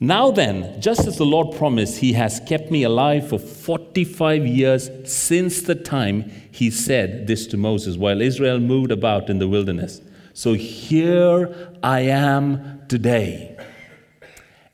Now 0.00 0.30
then, 0.30 0.80
just 0.80 1.06
as 1.06 1.18
the 1.18 1.26
Lord 1.26 1.54
promised, 1.54 1.98
He 1.98 2.14
has 2.14 2.40
kept 2.40 2.70
me 2.70 2.84
alive 2.84 3.28
for 3.28 3.38
45 3.38 4.46
years 4.46 4.88
since 5.04 5.60
the 5.60 5.74
time 5.74 6.32
He 6.50 6.70
said 6.70 7.26
this 7.26 7.46
to 7.48 7.58
Moses 7.58 7.98
while 7.98 8.22
Israel 8.22 8.60
moved 8.60 8.90
about 8.90 9.28
in 9.28 9.40
the 9.40 9.46
wilderness. 9.46 10.00
So 10.32 10.54
here 10.54 11.70
I 11.82 12.00
am 12.00 12.80
today, 12.88 13.58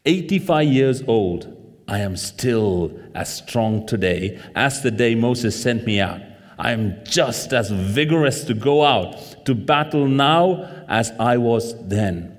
85 0.07 0.69
years 0.69 1.03
old. 1.09 1.53
I 1.89 1.99
am 1.99 2.17
still 2.17 2.97
as 3.17 3.37
strong 3.37 3.85
today 3.85 4.41
as 4.55 4.85
the 4.85 4.93
day 4.93 5.17
Moses 5.17 5.61
sent 5.61 5.87
me 5.87 5.99
out. 5.99 6.21
I 6.57 6.71
am 6.71 7.03
just 7.03 7.53
as 7.53 7.73
vigorous 7.73 8.45
to 8.45 8.55
go 8.55 8.85
out 8.85 9.45
to 9.47 9.57
battle 9.57 10.07
now 10.07 10.85
as 10.87 11.11
I 11.19 11.37
was 11.37 11.75
then. 11.89 12.37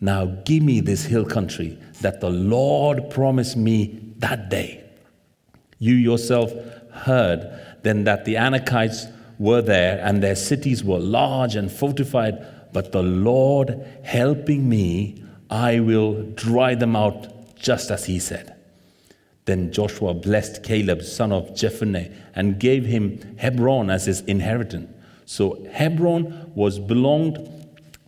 Now 0.00 0.24
give 0.44 0.62
me 0.62 0.80
this 0.80 1.04
hill 1.04 1.24
country 1.24 1.78
that 2.00 2.20
the 2.20 2.30
Lord 2.30 3.10
promised 3.10 3.56
me 3.56 4.00
that 4.18 4.48
day. 4.48 4.84
You 5.78 5.94
yourself 5.94 6.52
heard 6.92 7.50
then 7.82 8.04
that 8.04 8.24
the 8.24 8.34
Anakites 8.34 9.10
were 9.38 9.62
there 9.62 10.00
and 10.04 10.22
their 10.22 10.34
cities 10.36 10.84
were 10.84 10.98
large 10.98 11.56
and 11.56 11.70
fortified, 11.72 12.72
but 12.72 12.92
the 12.92 13.02
Lord 13.02 13.86
helping 14.04 14.68
me, 14.68 15.24
I 15.48 15.80
will 15.80 16.22
drive 16.34 16.80
them 16.80 16.94
out 16.94 17.56
just 17.56 17.90
as 17.90 18.04
he 18.04 18.18
said. 18.18 18.54
Then 19.46 19.72
Joshua 19.72 20.14
blessed 20.14 20.62
Caleb, 20.62 21.02
son 21.02 21.32
of 21.32 21.50
Jephunneh, 21.54 22.14
and 22.34 22.60
gave 22.60 22.84
him 22.84 23.36
Hebron 23.38 23.90
as 23.90 24.06
his 24.06 24.20
inheritance. 24.22 24.90
So 25.24 25.64
Hebron 25.72 26.52
was 26.54 26.78
belonged, 26.78 27.38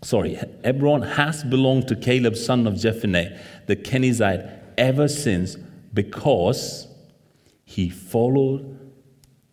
sorry, 0.02 0.38
Hebron 0.64 1.02
has 1.02 1.44
belonged 1.44 1.88
to 1.88 1.97
Caleb, 1.97 2.37
son 2.37 2.66
of 2.66 2.75
Jephunneh, 2.75 3.38
the 3.66 3.76
Kenizzite, 3.76 4.61
ever 4.76 5.09
since 5.09 5.56
because 5.94 6.87
he 7.64 7.88
followed 7.88 8.78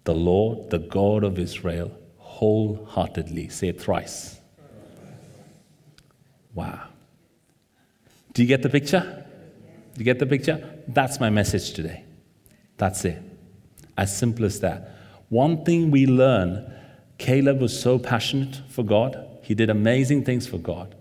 the 0.03 0.13
Lord, 0.13 0.69
the 0.69 0.79
God 0.79 1.23
of 1.23 1.37
Israel, 1.37 1.91
wholeheartedly. 2.17 3.49
Say 3.49 3.69
it 3.69 3.81
thrice. 3.81 4.39
Wow. 6.53 6.87
Do 8.33 8.41
you 8.41 8.47
get 8.47 8.61
the 8.61 8.69
picture? 8.69 9.25
Do 9.93 9.99
you 9.99 10.05
get 10.05 10.19
the 10.19 10.25
picture? 10.25 10.81
That's 10.87 11.19
my 11.19 11.29
message 11.29 11.73
today. 11.73 12.03
That's 12.77 13.03
it. 13.05 13.21
As 13.97 14.17
simple 14.17 14.45
as 14.45 14.61
that. 14.61 14.95
One 15.29 15.63
thing 15.65 15.91
we 15.91 16.05
learn 16.07 16.73
Caleb 17.17 17.59
was 17.59 17.77
so 17.79 17.99
passionate 17.99 18.61
for 18.69 18.83
God, 18.83 19.28
he 19.49 19.55
did 19.55 19.71
amazing 19.71 20.25
things 20.25 20.45
for 20.45 20.59
God. 20.59 20.93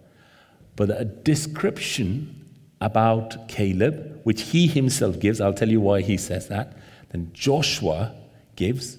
But 0.74 0.88
a 0.88 1.04
description 1.04 2.46
about 2.80 3.46
Caleb, 3.46 4.22
which 4.22 4.40
he 4.40 4.66
himself 4.66 5.20
gives, 5.20 5.38
I'll 5.38 5.52
tell 5.52 5.68
you 5.68 5.82
why 5.82 6.00
he 6.00 6.16
says 6.16 6.48
that, 6.48 6.74
then 7.10 7.30
Joshua 7.34 8.14
gives, 8.56 8.96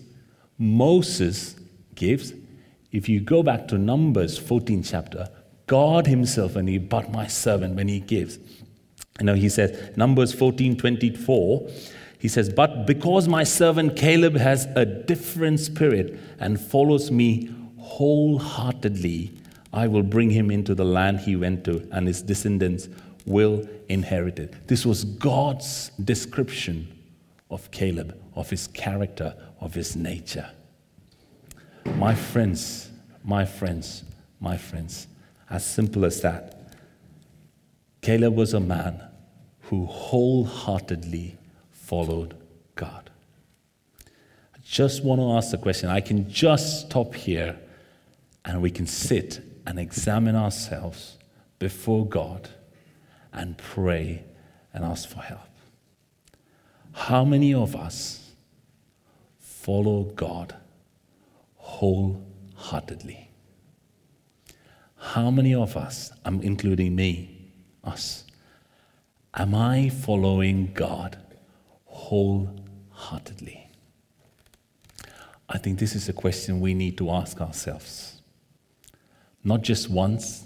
Moses 0.60 1.56
gives. 1.96 2.32
If 2.92 3.10
you 3.10 3.22
go 3.22 3.42
back 3.42 3.68
to 3.70 3.80
Numbers 3.80 4.38
14 4.38 4.84
chapter, 4.84 5.28
God 5.66 6.06
himself, 6.06 6.56
and 6.56 6.70
he, 6.70 6.78
but 6.78 7.10
my 7.10 7.26
servant, 7.26 7.76
when 7.76 7.88
he 7.88 8.02
gives, 8.02 8.38
you 9.20 9.26
know, 9.26 9.34
he 9.34 9.50
says, 9.50 9.98
Numbers 9.98 10.32
14 10.32 10.78
24, 10.78 11.68
he 12.20 12.28
says, 12.28 12.54
But 12.54 12.86
because 12.86 13.28
my 13.28 13.44
servant 13.44 13.96
Caleb 13.96 14.36
has 14.36 14.68
a 14.76 14.86
different 14.86 15.60
spirit 15.60 16.20
and 16.38 16.62
follows 16.62 17.10
me 17.10 17.50
wholeheartedly, 17.80 19.39
I 19.72 19.88
will 19.88 20.04
bring 20.04 20.32
him 20.32 20.50
into 20.50 20.74
the 20.74 20.86
land 20.86 21.20
he 21.20 21.36
went 21.36 21.64
to, 21.66 21.88
and 21.92 22.08
his 22.08 22.22
descendants 22.22 22.90
will 23.26 23.68
inherit 23.88 24.40
it. 24.40 24.68
This 24.68 24.86
was 24.86 25.04
God's 25.04 25.92
description 26.04 26.88
of 27.52 27.70
Caleb, 27.72 28.20
of 28.36 28.50
his 28.50 28.68
character, 28.68 29.36
of 29.60 29.74
his 29.74 29.96
nature. 29.96 30.50
My 31.96 32.16
friends, 32.16 32.90
my 33.24 33.46
friends, 33.46 34.04
my 34.40 34.58
friends, 34.58 35.08
as 35.50 35.66
simple 35.66 36.06
as 36.06 36.22
that. 36.22 36.56
Caleb 38.02 38.36
was 38.36 38.54
a 38.54 38.60
man 38.60 39.02
who 39.64 39.86
wholeheartedly 39.86 41.38
followed 41.72 42.36
God. 42.76 43.10
I 44.08 44.60
just 44.64 45.04
want 45.04 45.22
to 45.22 45.32
ask 45.34 45.52
the 45.52 45.58
question. 45.58 45.90
I 45.90 46.02
can 46.02 46.30
just 46.30 46.88
stop 46.88 47.14
here 47.14 47.60
and 48.46 48.62
we 48.62 48.72
can 48.72 48.88
sit 48.88 49.42
and 49.66 49.80
examine 49.80 50.36
ourselves 50.36 51.18
before 51.60 52.06
God 52.06 52.50
and 53.34 53.58
pray 53.58 54.24
and 54.74 54.84
ask 54.84 55.08
for 55.08 55.20
help. 55.20 55.42
How 56.94 57.24
many 57.24 57.54
of 57.54 57.76
us 57.76 58.32
follow 59.40 60.04
God 60.04 60.56
wholeheartedly? 61.56 63.30
How 64.98 65.32
many 65.32 65.54
of 65.54 65.78
us, 65.78 66.12
I'm 66.26 66.42
including 66.42 66.96
me, 66.96 67.52
us, 67.84 68.26
Am 69.34 69.54
I 69.54 69.90
following 69.90 70.72
God 70.74 71.18
wholeheartedly? 71.86 73.70
I 75.48 75.58
think 75.58 75.80
this 75.80 75.96
is 75.96 76.10
a 76.10 76.14
question 76.14 76.60
we 76.60 76.74
need 76.74 76.98
to 76.98 77.12
ask 77.12 77.40
ourselves. 77.40 78.19
Not 79.44 79.62
just 79.62 79.90
once, 79.90 80.46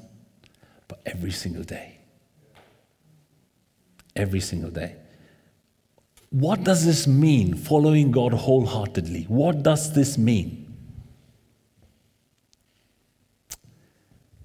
but 0.87 1.01
every 1.05 1.31
single 1.31 1.63
day. 1.63 1.99
Every 4.15 4.39
single 4.39 4.69
day. 4.69 4.95
What 6.29 6.63
does 6.63 6.85
this 6.85 7.05
mean, 7.07 7.55
following 7.55 8.11
God 8.11 8.33
wholeheartedly? 8.33 9.25
What 9.27 9.63
does 9.63 9.93
this 9.93 10.17
mean? 10.17 10.59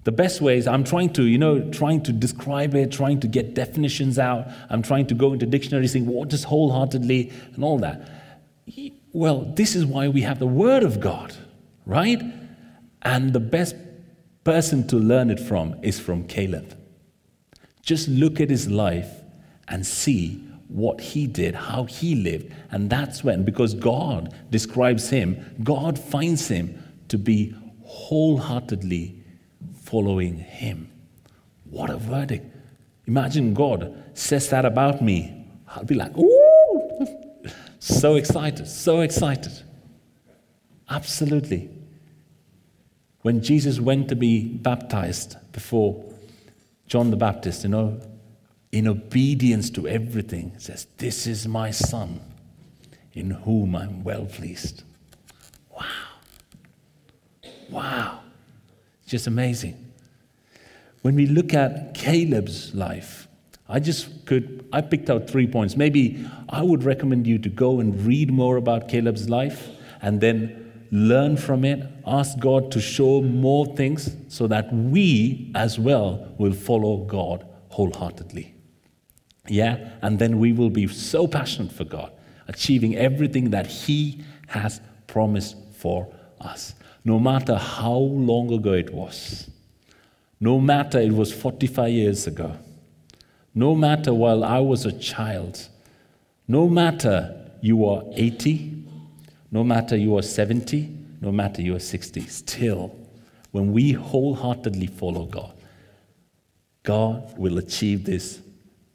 The 0.03 0.11
best 0.11 0.41
way 0.41 0.57
is 0.57 0.65
I'm 0.65 0.83
trying 0.83 1.13
to, 1.13 1.23
you 1.23 1.37
know, 1.37 1.69
trying 1.71 2.01
to 2.03 2.11
describe 2.11 2.73
it, 2.73 2.91
trying 2.91 3.19
to 3.19 3.27
get 3.27 3.53
definitions 3.53 4.17
out. 4.17 4.47
I'm 4.69 4.81
trying 4.81 5.07
to 5.07 5.13
go 5.13 5.33
into 5.33 5.45
dictionaries 5.45 5.91
saying, 5.93 6.05
what 6.05 6.31
is 6.33 6.43
wholeheartedly 6.43 7.31
and 7.53 7.63
all 7.63 7.77
that. 7.79 8.09
Well, 9.11 9.51
this 9.55 9.75
is 9.75 9.85
why 9.85 10.07
we 10.07 10.21
have 10.21 10.39
the 10.39 10.47
Word 10.47 10.83
of 10.83 10.99
God, 10.99 11.33
right? 11.85 12.21
And 13.01 13.33
the 13.33 13.39
best 13.39 13.75
person 14.49 14.87
to 14.87 14.95
learn 14.97 15.29
it 15.29 15.39
from 15.39 15.75
is 15.83 15.99
from 15.99 16.23
Caleb. 16.25 16.75
Just 17.83 18.07
look 18.07 18.39
at 18.41 18.49
his 18.49 18.67
life 18.67 19.11
and 19.67 19.85
see 19.85 20.43
what 20.67 20.99
he 20.99 21.27
did, 21.27 21.53
how 21.53 21.83
he 21.83 22.15
lived. 22.15 22.51
And 22.71 22.89
that's 22.89 23.23
when, 23.23 23.43
because 23.43 23.73
God 23.75 24.33
describes 24.49 25.09
him, 25.09 25.55
God 25.63 25.99
finds 25.99 26.47
him 26.47 26.83
to 27.09 27.17
be 27.17 27.53
wholeheartedly 27.83 29.23
following 29.83 30.37
Him. 30.37 30.91
What 31.69 31.89
a 31.89 31.97
verdict. 31.97 32.45
Imagine 33.07 33.53
God 33.53 34.03
says 34.13 34.49
that 34.49 34.65
about 34.65 35.01
me. 35.01 35.45
I'll 35.67 35.83
be 35.83 35.95
like, 35.95 36.15
ooh, 36.17 37.07
so 37.79 38.15
excited, 38.15 38.67
so 38.67 39.01
excited. 39.01 39.51
Absolutely. 40.89 41.69
When 43.21 43.41
Jesus 43.41 43.79
went 43.79 44.07
to 44.09 44.15
be 44.15 44.47
baptized 44.47 45.35
before 45.51 46.03
John 46.87 47.11
the 47.11 47.17
Baptist, 47.17 47.63
you 47.63 47.69
know, 47.69 47.99
in 48.71 48.87
obedience 48.87 49.69
to 49.71 49.87
everything, 49.87 50.53
says, 50.57 50.87
This 50.97 51.27
is 51.27 51.47
my 51.47 51.71
son 51.71 52.21
in 53.13 53.31
whom 53.31 53.75
I'm 53.75 54.03
well 54.03 54.25
pleased. 54.25 54.83
Wow. 55.69 55.85
Wow. 57.69 58.19
It's 59.01 59.11
just 59.11 59.27
amazing. 59.27 59.91
When 61.01 61.15
we 61.15 61.25
look 61.25 61.53
at 61.53 61.93
Caleb's 61.93 62.73
life, 62.73 63.27
I 63.67 63.79
just 63.79 64.25
could, 64.25 64.67
I 64.73 64.81
picked 64.81 65.09
out 65.09 65.29
three 65.29 65.47
points. 65.47 65.77
Maybe 65.77 66.25
I 66.49 66.63
would 66.63 66.83
recommend 66.83 67.27
you 67.27 67.37
to 67.39 67.49
go 67.49 67.79
and 67.79 68.05
read 68.05 68.31
more 68.31 68.57
about 68.57 68.87
Caleb's 68.87 69.29
life 69.29 69.69
and 70.01 70.21
then 70.21 70.68
learn 70.91 71.37
from 71.37 71.63
it, 71.63 71.87
ask 72.05 72.37
God 72.39 72.71
to 72.71 72.81
show 72.81 73.21
more 73.21 73.65
things 73.75 74.15
so 74.27 74.47
that 74.47 74.73
we 74.73 75.51
as 75.55 75.77
well 75.79 76.33
will 76.37 76.53
follow 76.53 76.97
God 76.97 77.45
wholeheartedly. 77.69 78.53
Yeah, 79.47 79.89
and 80.01 80.19
then 80.19 80.39
we 80.39 80.53
will 80.53 80.69
be 80.69 80.87
so 80.87 81.27
passionate 81.27 81.71
for 81.71 81.83
God, 81.83 82.11
achieving 82.47 82.95
everything 82.95 83.49
that 83.51 83.67
He 83.67 84.23
has 84.47 84.81
promised 85.07 85.55
for 85.73 86.13
us, 86.39 86.75
no 87.03 87.19
matter 87.19 87.55
how 87.55 87.97
long 87.97 88.51
ago 88.53 88.73
it 88.73 88.93
was, 88.93 89.49
no 90.39 90.59
matter 90.59 90.99
it 90.99 91.11
was 91.11 91.33
45 91.33 91.89
years 91.91 92.27
ago 92.27 92.55
no 93.53 93.75
matter 93.75 94.13
while 94.13 94.43
I 94.43 94.59
was 94.59 94.85
a 94.85 94.91
child, 94.91 95.67
no 96.47 96.69
matter 96.69 97.35
you 97.61 97.85
are 97.85 98.03
80, 98.13 98.78
no 99.51 99.63
matter 99.63 99.97
you 99.97 100.17
are 100.17 100.21
70, 100.21 100.95
no 101.21 101.31
matter 101.31 101.61
you 101.61 101.75
are 101.75 101.79
60, 101.79 102.21
still, 102.27 102.95
when 103.51 103.71
we 103.73 103.91
wholeheartedly 103.91 104.87
follow 104.87 105.25
God, 105.25 105.53
God 106.83 107.37
will 107.37 107.57
achieve 107.57 108.05
this 108.05 108.41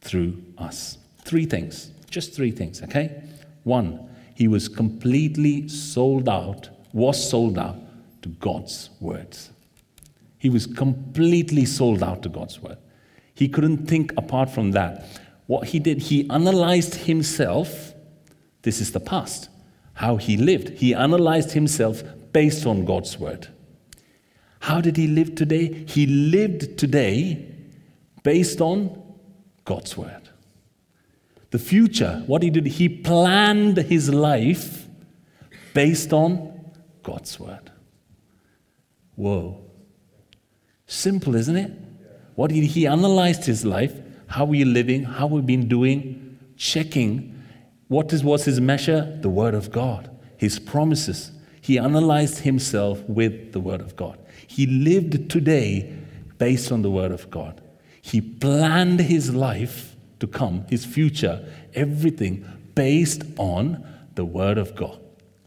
through 0.00 0.42
us. 0.58 0.98
Three 1.24 1.46
things, 1.46 1.90
just 2.08 2.34
three 2.34 2.50
things, 2.50 2.82
okay? 2.82 3.22
One, 3.64 4.08
he 4.34 4.48
was 4.48 4.68
completely 4.68 5.68
sold 5.68 6.28
out, 6.28 6.68
was 6.92 7.30
sold 7.30 7.58
out 7.58 7.76
to 8.22 8.28
God's 8.28 8.90
words. 9.00 9.50
He 10.38 10.50
was 10.50 10.66
completely 10.66 11.64
sold 11.64 12.02
out 12.02 12.22
to 12.22 12.28
God's 12.28 12.60
word. 12.60 12.78
He 13.34 13.48
couldn't 13.48 13.86
think 13.86 14.12
apart 14.16 14.50
from 14.50 14.72
that. 14.72 15.06
What 15.46 15.68
he 15.68 15.78
did, 15.78 16.02
he 16.02 16.28
analyzed 16.30 16.94
himself. 16.94 17.94
This 18.62 18.80
is 18.80 18.92
the 18.92 19.00
past, 19.00 19.48
how 19.94 20.16
he 20.16 20.36
lived. 20.36 20.70
He 20.70 20.94
analyzed 20.94 21.52
himself 21.52 22.02
based 22.32 22.66
on 22.66 22.84
God's 22.84 23.18
word. 23.18 23.48
How 24.60 24.80
did 24.80 24.96
he 24.96 25.06
live 25.06 25.34
today? 25.34 25.84
He 25.86 26.06
lived 26.06 26.78
today 26.78 27.54
based 28.22 28.60
on 28.60 29.02
God's 29.64 29.96
word. 29.96 30.28
The 31.50 31.58
future, 31.58 32.22
what 32.26 32.42
he 32.42 32.50
did, 32.50 32.66
he 32.66 32.88
planned 32.88 33.76
his 33.76 34.12
life 34.12 34.88
based 35.72 36.12
on 36.12 36.72
God's 37.02 37.38
word. 37.38 37.70
Whoa. 39.14 39.60
Simple, 40.86 41.34
isn't 41.36 41.56
it? 41.56 41.72
What 42.34 42.50
he, 42.50 42.66
he 42.66 42.86
analyzed 42.86 43.44
his 43.44 43.64
life, 43.64 43.92
how 44.26 44.44
we're 44.44 44.66
living, 44.66 45.04
how 45.04 45.26
we've 45.26 45.46
been 45.46 45.68
doing, 45.68 46.38
checking 46.56 47.33
what 47.94 48.12
was 48.24 48.44
his 48.44 48.60
measure? 48.60 49.16
The 49.20 49.30
Word 49.30 49.54
of 49.54 49.70
God, 49.70 50.10
his 50.36 50.58
promises. 50.58 51.30
He 51.60 51.78
analyzed 51.78 52.40
himself 52.40 53.00
with 53.08 53.52
the 53.52 53.60
Word 53.60 53.80
of 53.80 53.94
God. 53.94 54.18
He 54.48 54.66
lived 54.66 55.30
today 55.30 55.96
based 56.36 56.72
on 56.72 56.82
the 56.82 56.90
Word 56.90 57.12
of 57.12 57.30
God. 57.30 57.60
He 58.02 58.20
planned 58.20 58.98
his 58.98 59.32
life 59.32 59.94
to 60.18 60.26
come, 60.26 60.66
his 60.68 60.84
future, 60.84 61.48
everything 61.72 62.44
based 62.74 63.22
on 63.38 63.86
the 64.16 64.24
Word 64.24 64.58
of 64.58 64.74
God 64.74 64.98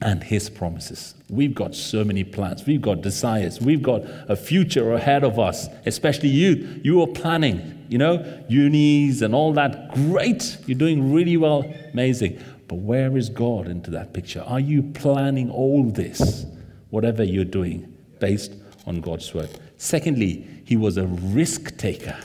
and 0.01 0.23
His 0.23 0.49
promises. 0.49 1.15
We've 1.29 1.55
got 1.55 1.75
so 1.75 2.03
many 2.03 2.23
plans, 2.23 2.65
we've 2.65 2.81
got 2.81 3.01
desires, 3.01 3.59
we've 3.59 3.81
got 3.81 4.03
a 4.29 4.35
future 4.35 4.93
ahead 4.93 5.23
of 5.23 5.39
us, 5.39 5.67
especially 5.85 6.29
you. 6.29 6.79
You 6.83 7.01
are 7.01 7.07
planning, 7.07 7.85
you 7.89 7.97
know, 7.97 8.43
unis 8.47 9.21
and 9.21 9.33
all 9.33 9.53
that. 9.53 9.93
Great, 9.93 10.57
you're 10.67 10.77
doing 10.77 11.11
really 11.11 11.37
well, 11.37 11.65
amazing. 11.93 12.41
But 12.67 12.75
where 12.75 13.17
is 13.17 13.29
God 13.29 13.67
into 13.67 13.91
that 13.91 14.13
picture? 14.13 14.43
Are 14.45 14.59
you 14.59 14.83
planning 14.83 15.49
all 15.49 15.83
this, 15.83 16.45
whatever 16.89 17.23
you're 17.23 17.45
doing, 17.45 17.93
based 18.19 18.53
on 18.85 19.01
God's 19.01 19.33
word? 19.33 19.49
Secondly, 19.77 20.47
he 20.65 20.75
was 20.75 20.97
a 20.97 21.07
risk 21.07 21.77
taker. 21.77 22.17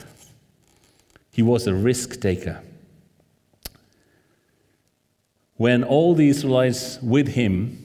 He 1.31 1.41
was 1.41 1.65
a 1.65 1.73
risk 1.73 2.19
taker 2.21 2.61
when 5.57 5.83
all 5.83 6.15
the 6.15 6.27
Israelites 6.27 6.99
with 7.01 7.29
him 7.29 7.79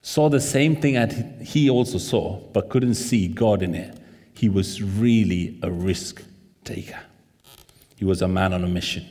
saw 0.00 0.28
the 0.28 0.40
same 0.40 0.76
thing 0.76 0.94
that 0.94 1.12
he 1.42 1.70
also 1.70 1.98
saw, 1.98 2.38
but 2.52 2.68
couldn't 2.68 2.94
see 2.94 3.28
God 3.28 3.62
in 3.62 3.74
it, 3.74 3.98
he 4.34 4.48
was 4.48 4.82
really 4.82 5.58
a 5.62 5.70
risk 5.70 6.22
taker. 6.64 6.98
He 7.96 8.04
was 8.04 8.22
a 8.22 8.28
man 8.28 8.52
on 8.52 8.64
a 8.64 8.68
mission. 8.68 9.06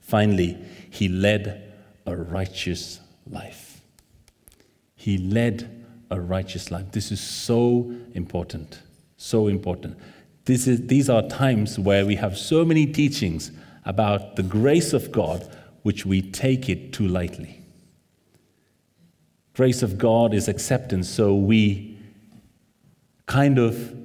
Finally, 0.00 0.56
he 0.90 1.08
led 1.08 1.72
a 2.06 2.16
righteous 2.16 3.00
life. 3.28 3.80
He 4.94 5.18
led 5.18 5.84
a 6.10 6.20
righteous 6.20 6.70
life. 6.70 6.92
This 6.92 7.10
is 7.10 7.20
so 7.20 7.92
important. 8.14 8.82
So 9.16 9.48
important. 9.48 9.98
This 10.44 10.66
is, 10.66 10.86
these 10.86 11.08
are 11.08 11.22
times 11.22 11.78
where 11.78 12.04
we 12.04 12.16
have 12.16 12.36
so 12.36 12.64
many 12.64 12.86
teachings 12.86 13.50
about 13.84 14.36
the 14.36 14.42
grace 14.42 14.92
of 14.92 15.10
God 15.10 15.48
which 15.82 16.04
we 16.04 16.22
take 16.22 16.68
it 16.68 16.92
too 16.92 17.08
lightly. 17.08 17.62
Grace 19.54 19.82
of 19.82 19.98
God 19.98 20.32
is 20.34 20.48
acceptance, 20.48 21.08
so 21.08 21.34
we 21.34 21.98
kind 23.26 23.58
of 23.58 23.96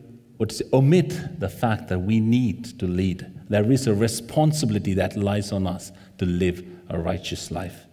omit 0.73 1.39
the 1.39 1.49
fact 1.49 1.87
that 1.87 1.99
we 1.99 2.19
need 2.19 2.77
to 2.79 2.85
lead. 2.85 3.31
There 3.49 3.71
is 3.71 3.87
a 3.87 3.93
responsibility 3.93 4.93
that 4.95 5.15
lies 5.15 5.51
on 5.51 5.67
us 5.67 5.91
to 6.17 6.25
live 6.25 6.63
a 6.89 6.99
righteous 6.99 7.51
life 7.51 7.85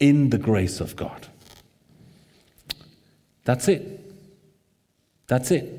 in 0.00 0.30
the 0.30 0.38
grace 0.38 0.80
of 0.80 0.96
God. 0.96 1.28
That's 3.44 3.68
it. 3.68 4.12
That's 5.26 5.50
it. 5.50 5.78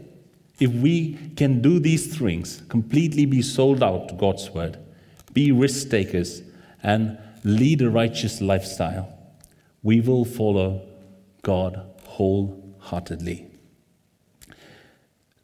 If 0.59 0.71
we 0.71 1.17
can 1.35 1.61
do 1.61 1.79
these 1.79 2.17
things, 2.17 2.61
completely 2.69 3.25
be 3.25 3.41
sold 3.41 3.83
out 3.83 4.09
to 4.09 4.15
God's 4.15 4.49
word, 4.51 4.77
be 5.33 5.51
risk 5.51 5.89
takers, 5.89 6.41
and 6.83 7.17
lead 7.43 7.81
a 7.81 7.89
righteous 7.89 8.41
lifestyle, 8.41 9.09
we 9.81 9.99
will 10.01 10.25
follow 10.25 10.81
God 11.41 11.85
wholeheartedly. 12.05 13.47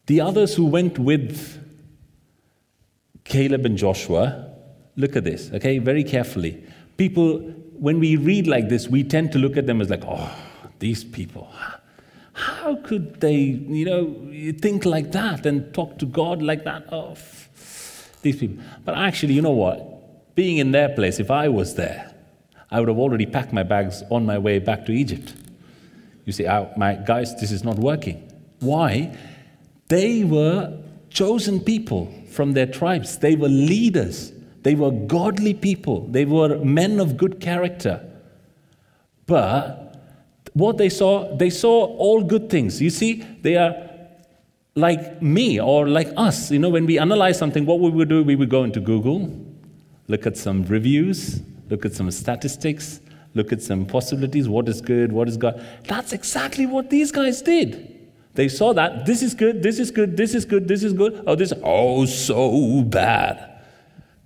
The 0.05 0.21
others 0.21 0.55
who 0.55 0.65
went 0.65 0.97
with 0.99 1.57
Caleb 3.23 3.65
and 3.65 3.77
Joshua, 3.77 4.49
look 4.95 5.15
at 5.15 5.23
this, 5.23 5.51
okay, 5.53 5.77
very 5.79 6.03
carefully. 6.03 6.63
People, 6.97 7.39
when 7.77 7.99
we 7.99 8.15
read 8.15 8.47
like 8.47 8.69
this, 8.69 8.87
we 8.87 9.03
tend 9.03 9.31
to 9.33 9.37
look 9.37 9.55
at 9.55 9.67
them 9.67 9.81
as 9.81 9.89
like, 9.89 10.03
oh, 10.05 10.35
these 10.79 11.03
people, 11.03 11.47
how 12.33 12.77
could 12.77 13.19
they, 13.19 13.35
you 13.35 13.85
know, 13.85 14.53
think 14.59 14.85
like 14.85 15.11
that 15.11 15.45
and 15.45 15.73
talk 15.73 15.99
to 15.99 16.05
God 16.05 16.41
like 16.41 16.63
that? 16.63 16.85
Oh, 16.91 17.15
these 18.21 18.37
people. 18.37 18.63
But 18.85 18.97
actually, 18.97 19.33
you 19.33 19.41
know 19.41 19.51
what? 19.51 19.98
Being 20.39 20.57
in 20.57 20.71
their 20.71 20.87
place, 20.87 21.19
if 21.19 21.29
I 21.29 21.49
was 21.49 21.75
there, 21.75 22.15
I 22.71 22.79
would 22.79 22.87
have 22.87 22.97
already 22.97 23.25
packed 23.25 23.51
my 23.51 23.63
bags 23.63 24.03
on 24.09 24.25
my 24.25 24.37
way 24.37 24.57
back 24.59 24.85
to 24.85 24.93
Egypt. 24.93 25.33
You 26.23 26.31
see, 26.31 26.45
my 26.77 26.93
guys, 26.93 27.35
this 27.41 27.51
is 27.51 27.65
not 27.65 27.77
working. 27.77 28.17
Why? 28.61 29.17
They 29.89 30.23
were 30.23 30.77
chosen 31.09 31.59
people 31.59 32.03
from 32.29 32.53
their 32.53 32.67
tribes. 32.67 33.17
They 33.17 33.35
were 33.35 33.49
leaders. 33.49 34.31
They 34.63 34.75
were 34.75 34.91
godly 34.91 35.53
people. 35.53 36.07
They 36.07 36.23
were 36.23 36.57
men 36.63 37.01
of 37.01 37.17
good 37.17 37.41
character. 37.41 37.95
But 39.25 40.01
what 40.53 40.77
they 40.77 40.87
saw, 40.87 41.35
they 41.35 41.49
saw 41.49 41.87
all 41.97 42.23
good 42.23 42.49
things. 42.49 42.81
You 42.81 42.91
see, 42.91 43.25
they 43.41 43.57
are 43.57 43.75
like 44.73 45.21
me 45.21 45.59
or 45.59 45.89
like 45.89 46.13
us. 46.15 46.49
You 46.49 46.59
know, 46.59 46.69
when 46.69 46.85
we 46.85 46.97
analyze 46.97 47.37
something, 47.37 47.65
what 47.65 47.81
we 47.81 47.89
would 47.89 48.07
do, 48.07 48.23
we 48.23 48.37
would 48.37 48.49
go 48.49 48.63
into 48.63 48.79
Google 48.79 49.47
look 50.09 50.25
at 50.25 50.35
some 50.35 50.63
reviews, 50.63 51.41
look 51.69 51.85
at 51.85 51.93
some 51.93 52.11
statistics, 52.11 52.99
look 53.35 53.53
at 53.53 53.61
some 53.61 53.85
possibilities 53.85 54.49
what 54.49 54.67
is 54.67 54.81
good, 54.81 55.13
what 55.13 55.29
is 55.29 55.37
God. 55.37 55.63
That's 55.87 56.11
exactly 56.11 56.65
what 56.65 56.89
these 56.89 57.11
guys 57.11 57.41
did. 57.41 57.95
They 58.33 58.49
saw 58.49 58.73
that 58.73 59.05
this 59.05 59.21
is 59.21 59.33
good, 59.33 59.63
this 59.63 59.79
is 59.79 59.91
good, 59.91 60.17
this 60.17 60.33
is 60.35 60.45
good, 60.45 60.67
this 60.67 60.83
is 60.83 60.93
good, 60.93 61.23
oh, 61.25 61.35
this, 61.35 61.53
oh, 61.63 62.05
so 62.05 62.81
bad. 62.81 63.61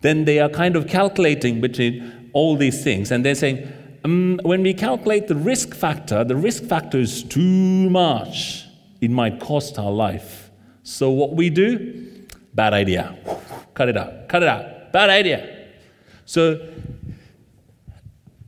Then 0.01 0.25
they 0.25 0.39
are 0.39 0.49
kind 0.49 0.75
of 0.75 0.87
calculating 0.87 1.61
between 1.61 2.29
all 2.33 2.55
these 2.55 2.83
things 2.83 3.11
and 3.11 3.23
they're 3.23 3.35
saying, 3.35 3.71
um, 4.05 4.39
when 4.43 4.63
we 4.63 4.73
calculate 4.73 5.27
the 5.27 5.35
risk 5.35 5.73
factor, 5.73 6.23
the 6.23 6.35
risk 6.35 6.63
factor 6.63 6.97
is 6.97 7.23
too 7.23 7.89
much. 7.89 8.65
It 9.01 9.11
might 9.11 9.39
cost 9.39 9.77
our 9.79 9.91
life. 9.91 10.49
So 10.83 11.09
what 11.09 11.33
we 11.33 11.49
do, 11.49 12.25
bad 12.53 12.73
idea. 12.73 13.17
Cut 13.73 13.89
it 13.89 13.97
out, 13.97 14.27
cut 14.27 14.43
it 14.43 14.49
out, 14.49 14.91
bad 14.91 15.09
idea. 15.09 15.62
So 16.25 16.59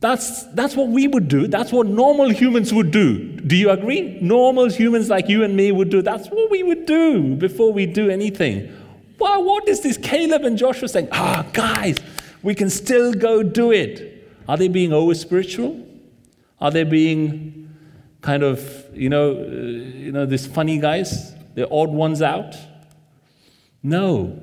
That's, 0.00 0.44
that's 0.54 0.76
what 0.76 0.88
we 0.88 1.08
would 1.08 1.26
do. 1.26 1.48
That's 1.48 1.72
what 1.72 1.86
normal 1.86 2.28
humans 2.28 2.72
would 2.72 2.90
do. 2.90 3.40
Do 3.40 3.56
you 3.56 3.70
agree? 3.70 4.18
Normal 4.20 4.68
humans 4.70 5.08
like 5.08 5.28
you 5.28 5.42
and 5.42 5.56
me 5.56 5.72
would 5.72 5.88
do. 5.88 6.02
That's 6.02 6.28
what 6.28 6.50
we 6.50 6.62
would 6.62 6.84
do 6.86 7.34
before 7.36 7.72
we 7.72 7.86
do 7.86 8.10
anything. 8.10 8.70
Well, 9.18 9.42
what 9.42 9.66
is 9.66 9.80
this 9.80 9.96
Caleb 9.96 10.44
and 10.44 10.58
Joshua 10.58 10.88
saying? 10.88 11.08
Ah, 11.12 11.46
guys, 11.52 11.96
we 12.42 12.54
can 12.54 12.68
still 12.68 13.14
go 13.14 13.42
do 13.42 13.72
it. 13.72 14.28
Are 14.46 14.58
they 14.58 14.68
being 14.68 14.92
over 14.92 15.14
spiritual? 15.14 15.84
Are 16.60 16.70
they 16.70 16.84
being 16.84 17.74
kind 18.20 18.42
of, 18.42 18.84
you 18.94 19.08
know, 19.08 19.32
uh, 19.32 19.40
you 20.04 20.12
know, 20.12 20.26
these 20.26 20.46
funny 20.46 20.78
guys, 20.78 21.34
the 21.54 21.68
odd 21.70 21.90
ones 21.90 22.20
out? 22.20 22.54
No. 23.82 24.38